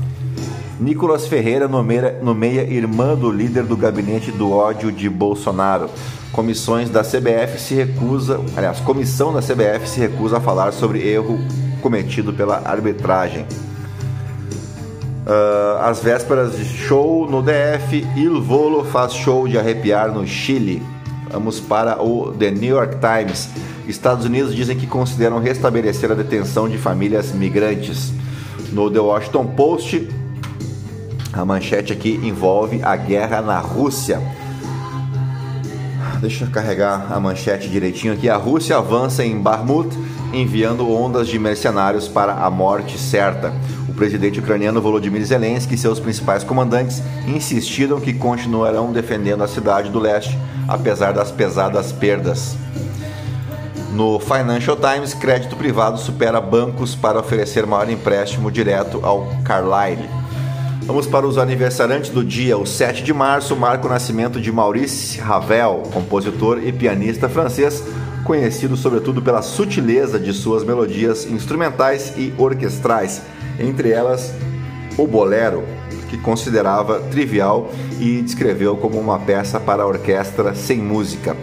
Nicolas 0.80 1.28
Ferreira 1.28 1.68
nomeia, 1.68 2.18
nomeia 2.24 2.64
irmã 2.64 3.14
do 3.14 3.30
líder 3.30 3.64
do 3.64 3.76
gabinete 3.76 4.32
do 4.32 4.54
ódio 4.54 4.90
de 4.90 5.10
Bolsonaro. 5.10 5.90
Comissões 6.34 6.90
da 6.90 7.04
CBF 7.04 7.60
se 7.60 7.76
recusa, 7.76 8.40
aliás, 8.58 8.80
comissão 8.80 9.32
da 9.32 9.40
CBF 9.40 9.88
se 9.88 10.00
recusa 10.00 10.38
a 10.38 10.42
falar 10.42 10.74
sobre 10.74 11.08
erro 11.08 11.40
cometido 11.80 12.34
pela 12.34 12.60
arbitragem. 12.66 13.46
Uh, 15.26 15.80
às 15.80 16.02
vésperas 16.02 16.58
de 16.58 16.66
show 16.66 17.30
no 17.30 17.44
DF, 17.44 18.06
Il 18.18 18.42
Volo 18.42 18.84
faz 18.84 19.14
show 19.14 19.48
de 19.48 19.60
arrepiar 19.60 20.12
no 20.12 20.26
Chile. 20.26 20.82
Vamos 21.32 21.60
para 21.60 22.02
o 22.02 22.32
The 22.32 22.50
New 22.50 22.76
York 22.76 22.98
Times. 22.98 23.48
Estados 23.88 24.26
Unidos 24.26 24.56
dizem 24.56 24.76
que 24.76 24.88
consideram 24.88 25.40
restabelecer 25.40 26.12
a 26.12 26.16
detenção 26.16 26.68
de 26.68 26.80
famílias 26.80 27.32
migrantes. 27.32 28.12
No 28.72 28.90
The 28.90 29.00
Washington 29.00 29.46
Post, 29.56 30.10
a 31.32 31.46
manchete 31.46 31.94
aqui 31.94 32.20
envolve 32.24 32.82
a 32.82 32.96
guerra 32.96 33.40
na 33.40 33.60
Rússia. 33.60 34.20
Deixa 36.24 36.46
eu 36.46 36.50
carregar 36.50 37.12
a 37.12 37.20
manchete 37.20 37.68
direitinho 37.68 38.14
aqui. 38.14 38.30
A 38.30 38.38
Rússia 38.38 38.78
avança 38.78 39.26
em 39.26 39.38
Barmut, 39.38 39.94
enviando 40.32 40.90
ondas 40.90 41.28
de 41.28 41.38
mercenários 41.38 42.08
para 42.08 42.32
a 42.32 42.50
morte 42.50 42.98
certa. 42.98 43.54
O 43.90 43.94
presidente 43.94 44.40
ucraniano 44.40 44.82
Volodymyr 44.82 45.22
Zelensky 45.26 45.76
e 45.76 45.78
seus 45.78 46.00
principais 46.00 46.42
comandantes 46.42 47.04
insistiram 47.28 48.00
que 48.00 48.14
continuarão 48.14 48.94
defendendo 48.94 49.44
a 49.44 49.50
cidade 49.50 49.90
do 49.90 50.00
leste, 50.00 50.40
apesar 50.66 51.12
das 51.12 51.30
pesadas 51.30 51.92
perdas. 51.92 52.56
No 53.92 54.18
Financial 54.18 54.78
Times, 54.78 55.14
crédito 55.14 55.58
privado 55.58 56.00
supera 56.00 56.40
bancos 56.40 56.96
para 56.96 57.20
oferecer 57.20 57.66
maior 57.66 57.90
empréstimo 57.90 58.50
direto 58.50 59.02
ao 59.04 59.28
Carlyle. 59.44 60.23
Vamos 60.86 61.08
para 61.08 61.26
os 61.26 61.38
aniversariantes 61.38 62.10
do 62.10 62.22
dia. 62.26 62.58
O 62.58 62.66
7 62.66 63.04
de 63.04 63.14
março 63.14 63.56
marca 63.56 63.88
o 63.88 63.90
nascimento 63.90 64.40
de 64.40 64.52
Maurice 64.52 65.18
Ravel, 65.18 65.84
compositor 65.94 66.60
e 66.62 66.74
pianista 66.74 67.30
francês, 67.30 67.82
conhecido 68.26 68.76
sobretudo 68.76 69.22
pela 69.22 69.42
sutileza 69.42 70.20
de 70.20 70.34
suas 70.34 70.62
melodias 70.62 71.26
instrumentais 71.26 72.14
e 72.18 72.34
orquestrais, 72.38 73.22
entre 73.58 73.92
elas 73.92 74.34
o 74.98 75.08
bolero, 75.08 75.64
que 76.10 76.18
considerava 76.18 77.00
trivial 77.00 77.70
e 77.98 78.22
descreveu 78.22 78.76
como 78.76 79.00
uma 79.00 79.18
peça 79.18 79.62
para 79.62 79.88
orquestra 79.88 80.54
sem 80.54 80.80
música. 80.80 81.36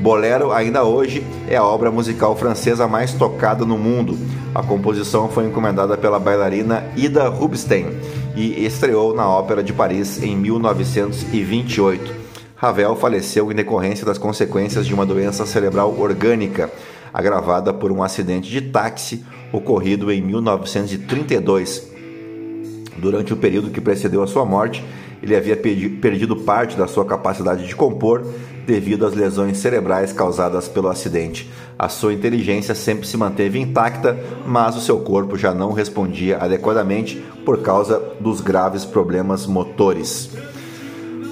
Bolero, 0.00 0.52
ainda 0.52 0.84
hoje, 0.84 1.24
é 1.48 1.56
a 1.56 1.64
obra 1.64 1.90
musical 1.90 2.36
francesa 2.36 2.88
mais 2.88 3.12
tocada 3.12 3.64
no 3.64 3.78
mundo. 3.78 4.18
A 4.54 4.62
composição 4.62 5.28
foi 5.28 5.46
encomendada 5.46 5.96
pela 5.96 6.18
bailarina 6.18 6.84
Ida 6.96 7.28
Rubinstein 7.28 7.86
e 8.38 8.64
estreou 8.64 9.12
na 9.16 9.28
Ópera 9.28 9.64
de 9.64 9.72
Paris 9.72 10.22
em 10.22 10.36
1928. 10.36 12.14
Ravel 12.54 12.94
faleceu 12.94 13.50
em 13.50 13.54
decorrência 13.54 14.06
das 14.06 14.16
consequências 14.16 14.86
de 14.86 14.94
uma 14.94 15.04
doença 15.04 15.44
cerebral 15.44 15.98
orgânica, 15.98 16.70
agravada 17.12 17.74
por 17.74 17.90
um 17.90 18.00
acidente 18.00 18.48
de 18.48 18.60
táxi 18.60 19.24
ocorrido 19.52 20.12
em 20.12 20.22
1932. 20.22 21.90
Durante 22.96 23.32
o 23.32 23.36
período 23.36 23.70
que 23.70 23.80
precedeu 23.80 24.22
a 24.22 24.26
sua 24.28 24.44
morte, 24.44 24.84
ele 25.22 25.34
havia 25.36 25.56
perdido 25.56 26.36
parte 26.36 26.76
da 26.76 26.86
sua 26.86 27.04
capacidade 27.04 27.66
de 27.66 27.74
compor 27.74 28.24
devido 28.66 29.06
às 29.06 29.14
lesões 29.14 29.58
cerebrais 29.58 30.12
causadas 30.12 30.68
pelo 30.68 30.88
acidente. 30.88 31.50
A 31.78 31.88
sua 31.88 32.12
inteligência 32.12 32.74
sempre 32.74 33.06
se 33.06 33.16
manteve 33.16 33.58
intacta, 33.58 34.18
mas 34.46 34.76
o 34.76 34.80
seu 34.80 35.00
corpo 35.00 35.38
já 35.38 35.54
não 35.54 35.72
respondia 35.72 36.36
adequadamente 36.38 37.16
por 37.44 37.62
causa 37.62 38.02
dos 38.20 38.40
graves 38.40 38.84
problemas 38.84 39.46
motores. 39.46 40.30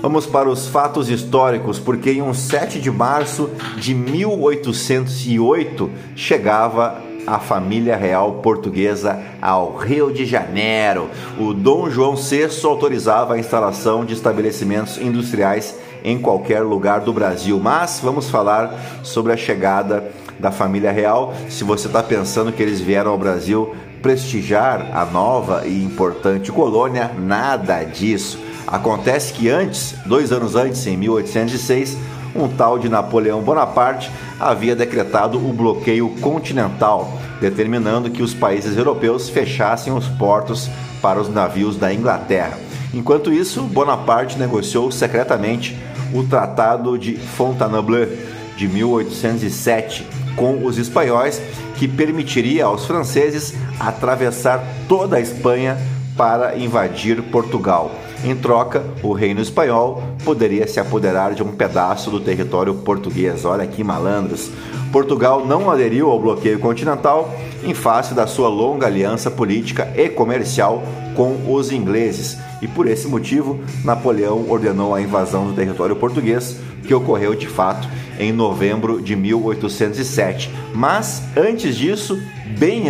Vamos 0.01 0.25
para 0.25 0.49
os 0.49 0.69
fatos 0.69 1.11
históricos, 1.11 1.79
porque 1.79 2.11
em 2.13 2.23
um 2.23 2.33
7 2.33 2.81
de 2.81 2.91
março 2.91 3.51
de 3.77 3.95
1808 3.95 5.91
chegava 6.15 7.03
a 7.27 7.39
família 7.39 7.97
real 7.97 8.35
portuguesa 8.35 9.21
ao 9.43 9.77
Rio 9.77 10.13
de 10.13 10.25
Janeiro. 10.25 11.11
O 11.39 11.53
Dom 11.53 11.91
João 11.91 12.15
VI 12.15 12.49
autorizava 12.65 13.35
a 13.35 13.39
instalação 13.39 14.05
de 14.05 14.15
estabelecimentos 14.15 14.99
industriais 14.99 15.75
em 16.05 16.19
qualquer 16.19 16.61
lugar 16.61 17.01
do 17.01 17.13
Brasil. 17.13 17.59
Mas 17.59 18.01
vamos 18.03 18.31
falar 18.31 18.73
sobre 19.03 19.33
a 19.33 19.37
chegada 19.37 20.11
da 20.39 20.53
família 20.53 20.93
real. 20.93 21.35
Se 21.49 21.65
você 21.65 21.89
está 21.89 22.03
pensando 22.03 22.53
que 22.53 22.63
eles 22.63 22.81
vieram 22.81 23.11
ao 23.11 23.19
Brasil 23.19 23.75
prestigiar 24.01 24.91
a 24.95 25.05
nova 25.05 25.67
e 25.67 25.83
importante 25.83 26.53
colônia, 26.53 27.11
nada 27.19 27.83
disso. 27.83 28.39
Acontece 28.67 29.33
que 29.33 29.49
antes, 29.49 29.95
dois 30.05 30.31
anos 30.33 30.55
antes, 30.55 30.87
em 30.87 30.97
1806, 30.97 31.97
um 32.35 32.49
tal 32.49 32.79
de 32.79 32.89
Napoleão 32.89 33.41
Bonaparte 33.41 34.11
havia 34.39 34.77
decretado 34.77 35.39
o 35.39 35.53
bloqueio 35.53 36.09
continental, 36.21 37.19
determinando 37.41 38.11
que 38.11 38.23
os 38.23 38.35
países 38.35 38.77
europeus 38.77 39.29
fechassem 39.29 39.93
os 39.93 40.07
portos 40.09 40.71
para 41.01 41.21
os 41.21 41.29
navios 41.29 41.77
da 41.77 41.93
Inglaterra. 41.93 42.59
Enquanto 42.93 43.33
isso, 43.33 43.63
Bonaparte 43.63 44.39
negociou 44.39 44.91
secretamente 44.91 45.77
o 46.13 46.23
Tratado 46.25 46.99
de 46.99 47.17
Fontainebleau 47.17 48.09
de 48.57 48.69
1807 48.69 50.07
com 50.37 50.65
os 50.65 50.79
espanhóis, 50.79 51.41
que 51.77 51.89
permitiria 51.89 52.67
aos 52.67 52.87
franceses 52.87 53.55
atravessar 53.81 54.63
toda 54.89 55.17
a 55.17 55.21
Espanha 55.21 55.77
para 56.17 56.57
invadir 56.57 57.23
Portugal. 57.23 57.91
Em 58.25 58.35
troca, 58.35 58.85
o 59.03 59.13
reino 59.13 59.41
espanhol 59.41 60.03
poderia 60.25 60.67
se 60.67 60.81
apoderar 60.81 61.35
de 61.35 61.43
um 61.43 61.53
pedaço 61.53 62.11
do 62.11 62.21
território 62.21 62.75
português. 62.75 63.45
Olha 63.45 63.67
que 63.67 63.85
malandros! 63.85 64.51
Portugal 64.91 65.45
não 65.45 65.71
aderiu 65.71 66.11
ao 66.11 66.19
bloqueio 66.19 66.59
continental 66.59 67.33
em 67.63 67.75
face 67.75 68.15
da 68.15 68.27
sua 68.27 68.49
longa 68.49 68.87
aliança 68.87 69.31
política 69.31 69.93
e 69.95 70.09
comercial 70.09 70.83
com 71.15 71.37
os 71.53 71.73
ingleses, 71.73 72.39
e 72.63 72.69
por 72.69 72.87
esse 72.87 73.07
motivo 73.07 73.59
Napoleão 73.85 74.47
ordenou 74.49 74.95
a 74.95 75.01
invasão 75.01 75.47
do 75.47 75.55
território 75.55 75.97
português, 75.97 76.57
que 76.87 76.95
ocorreu 76.95 77.35
de 77.35 77.47
fato 77.47 77.89
em 78.19 78.33
novembro 78.33 79.03
de 79.03 79.17
1807. 79.17 80.51
Mas 80.75 81.23
antes 81.37 81.77
disso, 81.77 82.19
bem, 82.59 82.85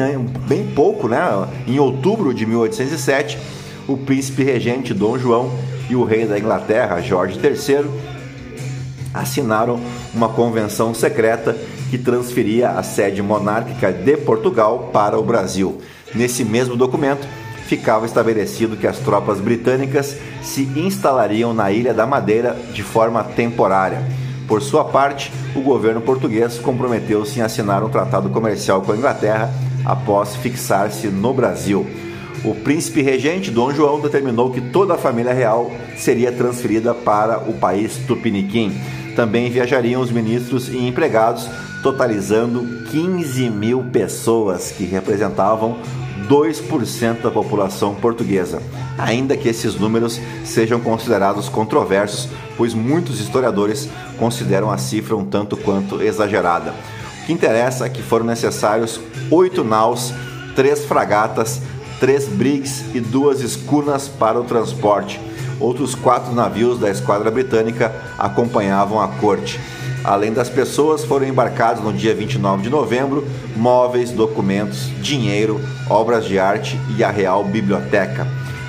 bem 0.47 0.67
pouco, 0.75 1.09
né, 1.09 1.21
em 1.67 1.79
outubro 1.79 2.35
de 2.35 2.45
1807, 2.45 3.39
o 3.89 3.97
príncipe 3.97 4.43
regente 4.43 4.93
Dom 4.93 5.19
João 5.19 5.51
e 5.89 5.95
o 5.95 6.05
rei 6.05 6.27
da 6.27 6.39
Inglaterra, 6.39 7.01
Jorge 7.01 7.39
III, 7.43 7.87
assinaram 9.15 9.81
uma 10.13 10.29
convenção 10.29 10.95
secreta 10.95 11.57
que 11.91 11.97
transferia 11.97 12.71
a 12.71 12.83
sede 12.83 13.23
monárquica 13.23 13.93
de 13.93 14.17
Portugal 14.17 14.91
para 14.93 15.19
o 15.19 15.23
Brasil. 15.23 15.81
Nesse 16.15 16.45
mesmo 16.45 16.77
documento, 16.77 17.27
ficava 17.67 18.07
estabelecido 18.07 18.77
que 18.77 18.87
as 18.87 18.99
tropas 18.99 19.41
britânicas 19.41 20.17
se 20.43 20.63
instalariam 20.77 21.53
na 21.55 21.71
Ilha 21.71 21.95
da 21.95 22.07
Madeira 22.07 22.57
de 22.73 22.83
forma 22.83 23.23
temporária. 23.25 24.03
Por 24.47 24.63
sua 24.63 24.85
parte, 24.85 25.33
o 25.55 25.61
governo 25.61 26.01
português 26.01 26.59
comprometeu-se 26.59 27.39
em 27.39 27.43
assinar 27.43 27.83
um 27.83 27.89
tratado 27.89 28.29
comercial 28.31 28.83
com 28.83 28.93
a 28.93 28.97
Inglaterra 28.97 29.51
após 29.85 30.37
fixar-se 30.37 31.09
no 31.09 31.33
Brasil. 31.35 31.87
O 32.47 32.55
príncipe 32.55 33.03
regente 33.03 33.51
Dom 33.51 33.73
João 33.75 33.99
determinou 33.99 34.53
que 34.53 34.61
toda 34.61 34.95
a 34.95 34.99
família 34.99 35.33
real 35.33 35.69
seria 35.97 36.31
transferida 36.31 36.95
para 36.95 37.41
o 37.41 37.55
país 37.55 37.97
tupiniquim. 38.07 38.73
Também 39.17 39.51
viajariam 39.51 40.01
os 40.01 40.13
ministros 40.13 40.69
e 40.69 40.79
empregados, 40.79 41.49
totalizando 41.83 42.85
15 42.93 43.51
mil 43.51 43.83
pessoas, 43.91 44.71
que 44.71 44.85
representavam 44.85 45.77
2% 46.29 47.23
da 47.23 47.33
população 47.33 47.97
portuguesa, 47.97 48.63
ainda 48.97 49.37
que 49.37 49.49
esses 49.49 49.75
números 49.75 50.21
sejam 50.45 50.79
considerados 50.79 51.49
controversos, 51.49 52.29
pois 52.57 52.75
muitos 52.75 53.19
historiadores 53.21 53.89
consideram 54.21 54.71
a 54.71 54.79
cifra 54.79 55.17
um 55.17 55.25
tanto 55.25 55.57
quanto 55.57 56.01
exagerada. 56.01 56.73
O 57.23 57.27
que 57.27 57.33
interessa 57.33 57.87
é 57.87 57.89
que 57.89 58.03
foram 58.03 58.25
necessários 58.25 59.01
oito 59.33 59.65
naus, 59.65 60.15
três 60.55 60.85
fragatas, 60.85 61.61
três 62.01 62.29
brigs 62.29 62.85
e 62.95 63.01
duas 63.01 63.41
escunas 63.41 64.09
para 64.09 64.41
o 64.41 64.45
transporte. 64.45 65.21
Outros 65.59 65.95
quatro 65.95 66.35
navios 66.35 66.79
da 66.79 66.91
esquadra 66.91 67.31
britânica 67.31 67.95
acompanhavam 68.19 69.01
a 69.01 69.09
corte. 69.09 69.59
Além 70.05 70.33
das 70.33 70.49
pessoas, 70.49 71.05
foram 71.05 71.27
embarcados 71.27 71.83
no 71.83 71.93
dia 71.93 72.15
29 72.15 72.63
de 72.63 72.71
novembro 72.71 73.27
móveis, 73.57 74.11
documentos, 74.11 74.89
dinheiro, 75.01 75.61
obras 75.89 76.25
de 76.27 76.39
arte 76.39 76.79
e 76.97 77.03
a 77.03 77.11
Real 77.11 77.43
Biblioteca. 77.43 78.27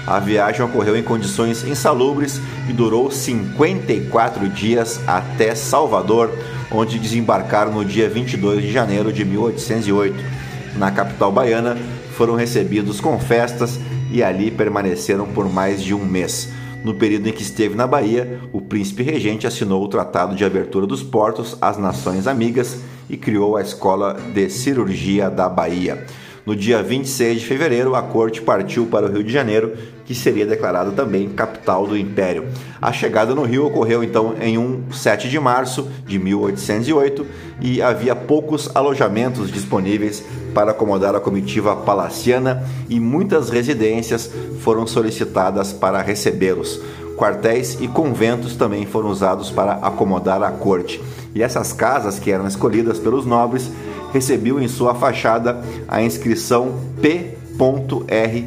A 0.08 0.20
viagem 0.20 0.63
ocorreu 0.63 0.96
em 0.96 1.04
condições 1.04 1.66
insalubres 1.66 2.40
e 2.70 2.74
durou 2.74 3.12
54 3.12 4.48
dias 4.48 5.02
até 5.06 5.54
Salvador, 5.54 6.32
onde 6.72 6.98
desembarcaram 6.98 7.74
no 7.74 7.84
dia 7.84 8.08
22 8.10 8.62
de 8.62 8.72
janeiro 8.72 9.12
de 9.12 9.26
1808. 9.26 10.46
Na 10.75 10.91
capital 10.91 11.32
baiana, 11.32 11.77
foram 12.12 12.36
recebidos 12.36 12.99
com 12.99 13.19
festas 13.19 13.80
e 14.12 14.23
ali 14.23 14.51
permaneceram 14.51 15.27
por 15.27 15.51
mais 15.51 15.82
de 15.82 15.93
um 15.93 16.03
mês. 16.03 16.49
No 16.84 16.93
período 16.93 17.27
em 17.27 17.32
que 17.32 17.41
esteve 17.41 17.75
na 17.75 17.88
Bahia, 17.88 18.39
o 18.53 18.62
príncipe 18.62 19.03
regente 19.03 19.47
assinou 19.47 19.84
o 19.84 19.88
Tratado 19.88 20.36
de 20.36 20.45
Abertura 20.45 20.86
dos 20.86 21.03
Portos 21.03 21.58
às 21.60 21.77
Nações 21.77 22.27
Amigas 22.27 22.80
e 23.10 23.17
criou 23.17 23.58
a 23.58 23.62
Escola 23.62 24.15
de 24.34 24.49
Cirurgia 24.49 25.30
da 25.30 25.49
Bahia. 25.49 26.06
No 26.45 26.56
dia 26.56 26.82
26 26.82 27.41
de 27.41 27.45
fevereiro, 27.45 27.93
a 27.93 28.01
corte 28.01 28.41
partiu 28.41 28.86
para 28.86 29.06
o 29.06 29.12
Rio 29.12 29.23
de 29.23 29.34
Janeiro, 29.34 29.75
que 30.08 30.15
seria 30.15 30.46
declarado 30.46 30.93
também 30.93 31.28
capital 31.30 31.86
do 31.86 31.98
Império. 31.98 32.48
A 32.82 32.93
chegada 32.93 33.36
no 33.36 33.43
Rio 33.43 33.65
ocorreu 33.65 34.02
então 34.02 34.36
em 34.41 34.58
um 34.58 34.89
7 34.89 35.30
de 35.30 35.38
março 35.38 35.86
de 36.08 36.17
1808 36.17 37.26
e 37.60 37.82
havia 37.82 38.15
poucos 38.15 38.74
alojamentos 38.74 39.52
disponíveis 39.52 40.24
para 40.54 40.72
acomodar 40.72 41.13
a 41.13 41.20
comitiva 41.20 41.76
palaciana 41.76 42.63
e 42.88 43.02
muitas 43.02 43.50
residências 43.50 44.32
foram 44.62 44.88
solicitadas 44.88 45.74
para 45.74 46.02
recebê-los. 46.02 46.80
Quartéis 47.17 47.78
e 47.82 47.88
conventos 47.88 48.56
também 48.56 48.86
foram 48.86 49.10
usados 49.10 49.52
para 49.52 49.74
acomodar 49.74 50.41
a 50.41 50.52
corte. 50.52 51.02
E 51.36 51.43
essas 51.43 51.74
casas, 51.74 52.17
que 52.17 52.32
eram 52.32 52.48
escolhidas 52.48 52.98
pelos 52.98 53.26
nobres, 53.26 53.70
recebiam 54.13 54.62
em 54.62 54.67
sua 54.67 54.96
fachada 54.96 55.62
a 55.88 56.02
inscrição 56.02 56.80
P.R. 57.02 58.41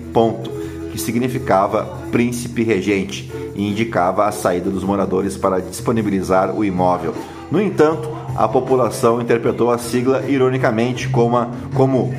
que 0.90 0.98
significava 0.98 1.98
príncipe 2.11 2.62
regente 2.62 3.31
e 3.55 3.68
indicava 3.68 4.26
a 4.26 4.33
saída 4.33 4.70
dos 4.70 4.85
moradores 4.85 5.37
para 5.37 5.61
disponibilizar 5.61 6.55
o 6.55 6.64
imóvel. 6.64 7.14
No 7.50 7.61
entanto, 7.61 8.09
a 8.37 8.46
população 8.46 9.20
interpretou 9.20 9.70
a 9.70 9.79
sigla 9.79 10.24
ironicamente 10.29 11.09
como, 11.09 11.46
como 11.74 12.14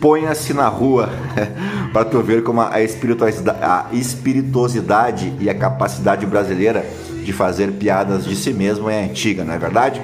ponha-se 0.00 0.52
na 0.52 0.66
rua, 0.68 1.08
para 1.92 2.04
tu 2.04 2.20
ver 2.20 2.42
como 2.42 2.60
a 2.60 2.82
espirituosidade, 2.82 3.58
a 3.62 5.42
e 5.42 5.48
a 5.48 5.54
capacidade 5.54 6.26
brasileira 6.26 6.84
de 7.24 7.32
fazer 7.32 7.72
piadas 7.72 8.24
de 8.24 8.34
si 8.34 8.52
mesmo 8.52 8.90
é 8.90 9.04
antiga, 9.04 9.44
não 9.44 9.54
é 9.54 9.58
verdade? 9.58 10.02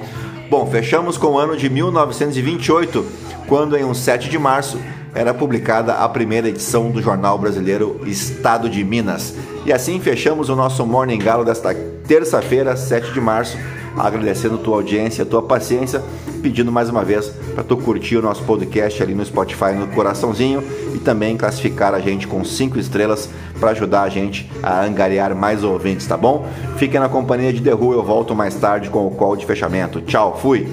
Bom, 0.49 0.65
fechamos 0.65 1.15
com 1.15 1.27
o 1.27 1.37
ano 1.37 1.55
de 1.55 1.69
1928, 1.69 3.05
quando 3.45 3.77
em 3.77 3.85
um 3.85 3.93
7 3.93 4.29
de 4.29 4.39
março 4.39 4.79
era 5.13 5.31
publicada 5.31 5.93
a 5.93 6.09
primeira 6.09 6.49
edição 6.49 6.89
do 6.89 6.99
jornal 7.03 7.37
brasileiro 7.37 8.01
Estado 8.07 8.67
de 8.67 8.83
Minas. 8.83 9.35
E 9.63 9.71
assim 9.71 9.99
fechamos 9.99 10.49
o 10.49 10.55
nosso 10.55 10.83
Morning 10.87 11.19
Galo 11.19 11.45
desta 11.45 11.75
terça-feira, 12.07 12.75
7 12.75 13.13
de 13.13 13.21
março, 13.21 13.55
agradecendo 13.99 14.57
tua 14.57 14.77
audiência, 14.77 15.25
tua 15.25 15.41
paciência, 15.41 16.01
pedindo 16.41 16.71
mais 16.71 16.89
uma 16.89 17.03
vez 17.03 17.27
para 17.53 17.63
tu 17.63 17.75
curtir 17.77 18.17
o 18.17 18.21
nosso 18.21 18.43
podcast 18.43 19.03
ali 19.03 19.13
no 19.13 19.25
Spotify 19.25 19.73
no 19.77 19.87
coraçãozinho 19.87 20.63
e 20.95 20.99
também 20.99 21.35
classificar 21.35 21.93
a 21.93 21.99
gente 21.99 22.25
com 22.25 22.43
cinco 22.43 22.79
estrelas 22.79 23.29
para 23.59 23.71
ajudar 23.71 24.03
a 24.03 24.09
gente 24.09 24.49
a 24.63 24.83
angariar 24.83 25.35
mais 25.35 25.63
ouvintes, 25.63 26.07
tá 26.07 26.15
bom? 26.15 26.47
Fiquem 26.77 26.99
na 26.99 27.09
companhia 27.09 27.51
de 27.51 27.61
The 27.61 27.73
Who, 27.73 27.93
eu 27.93 28.03
volto 28.03 28.33
mais 28.33 28.55
tarde 28.55 28.89
com 28.89 29.05
o 29.05 29.11
call 29.11 29.35
de 29.35 29.45
fechamento. 29.45 30.01
Tchau, 30.01 30.39
fui! 30.41 30.67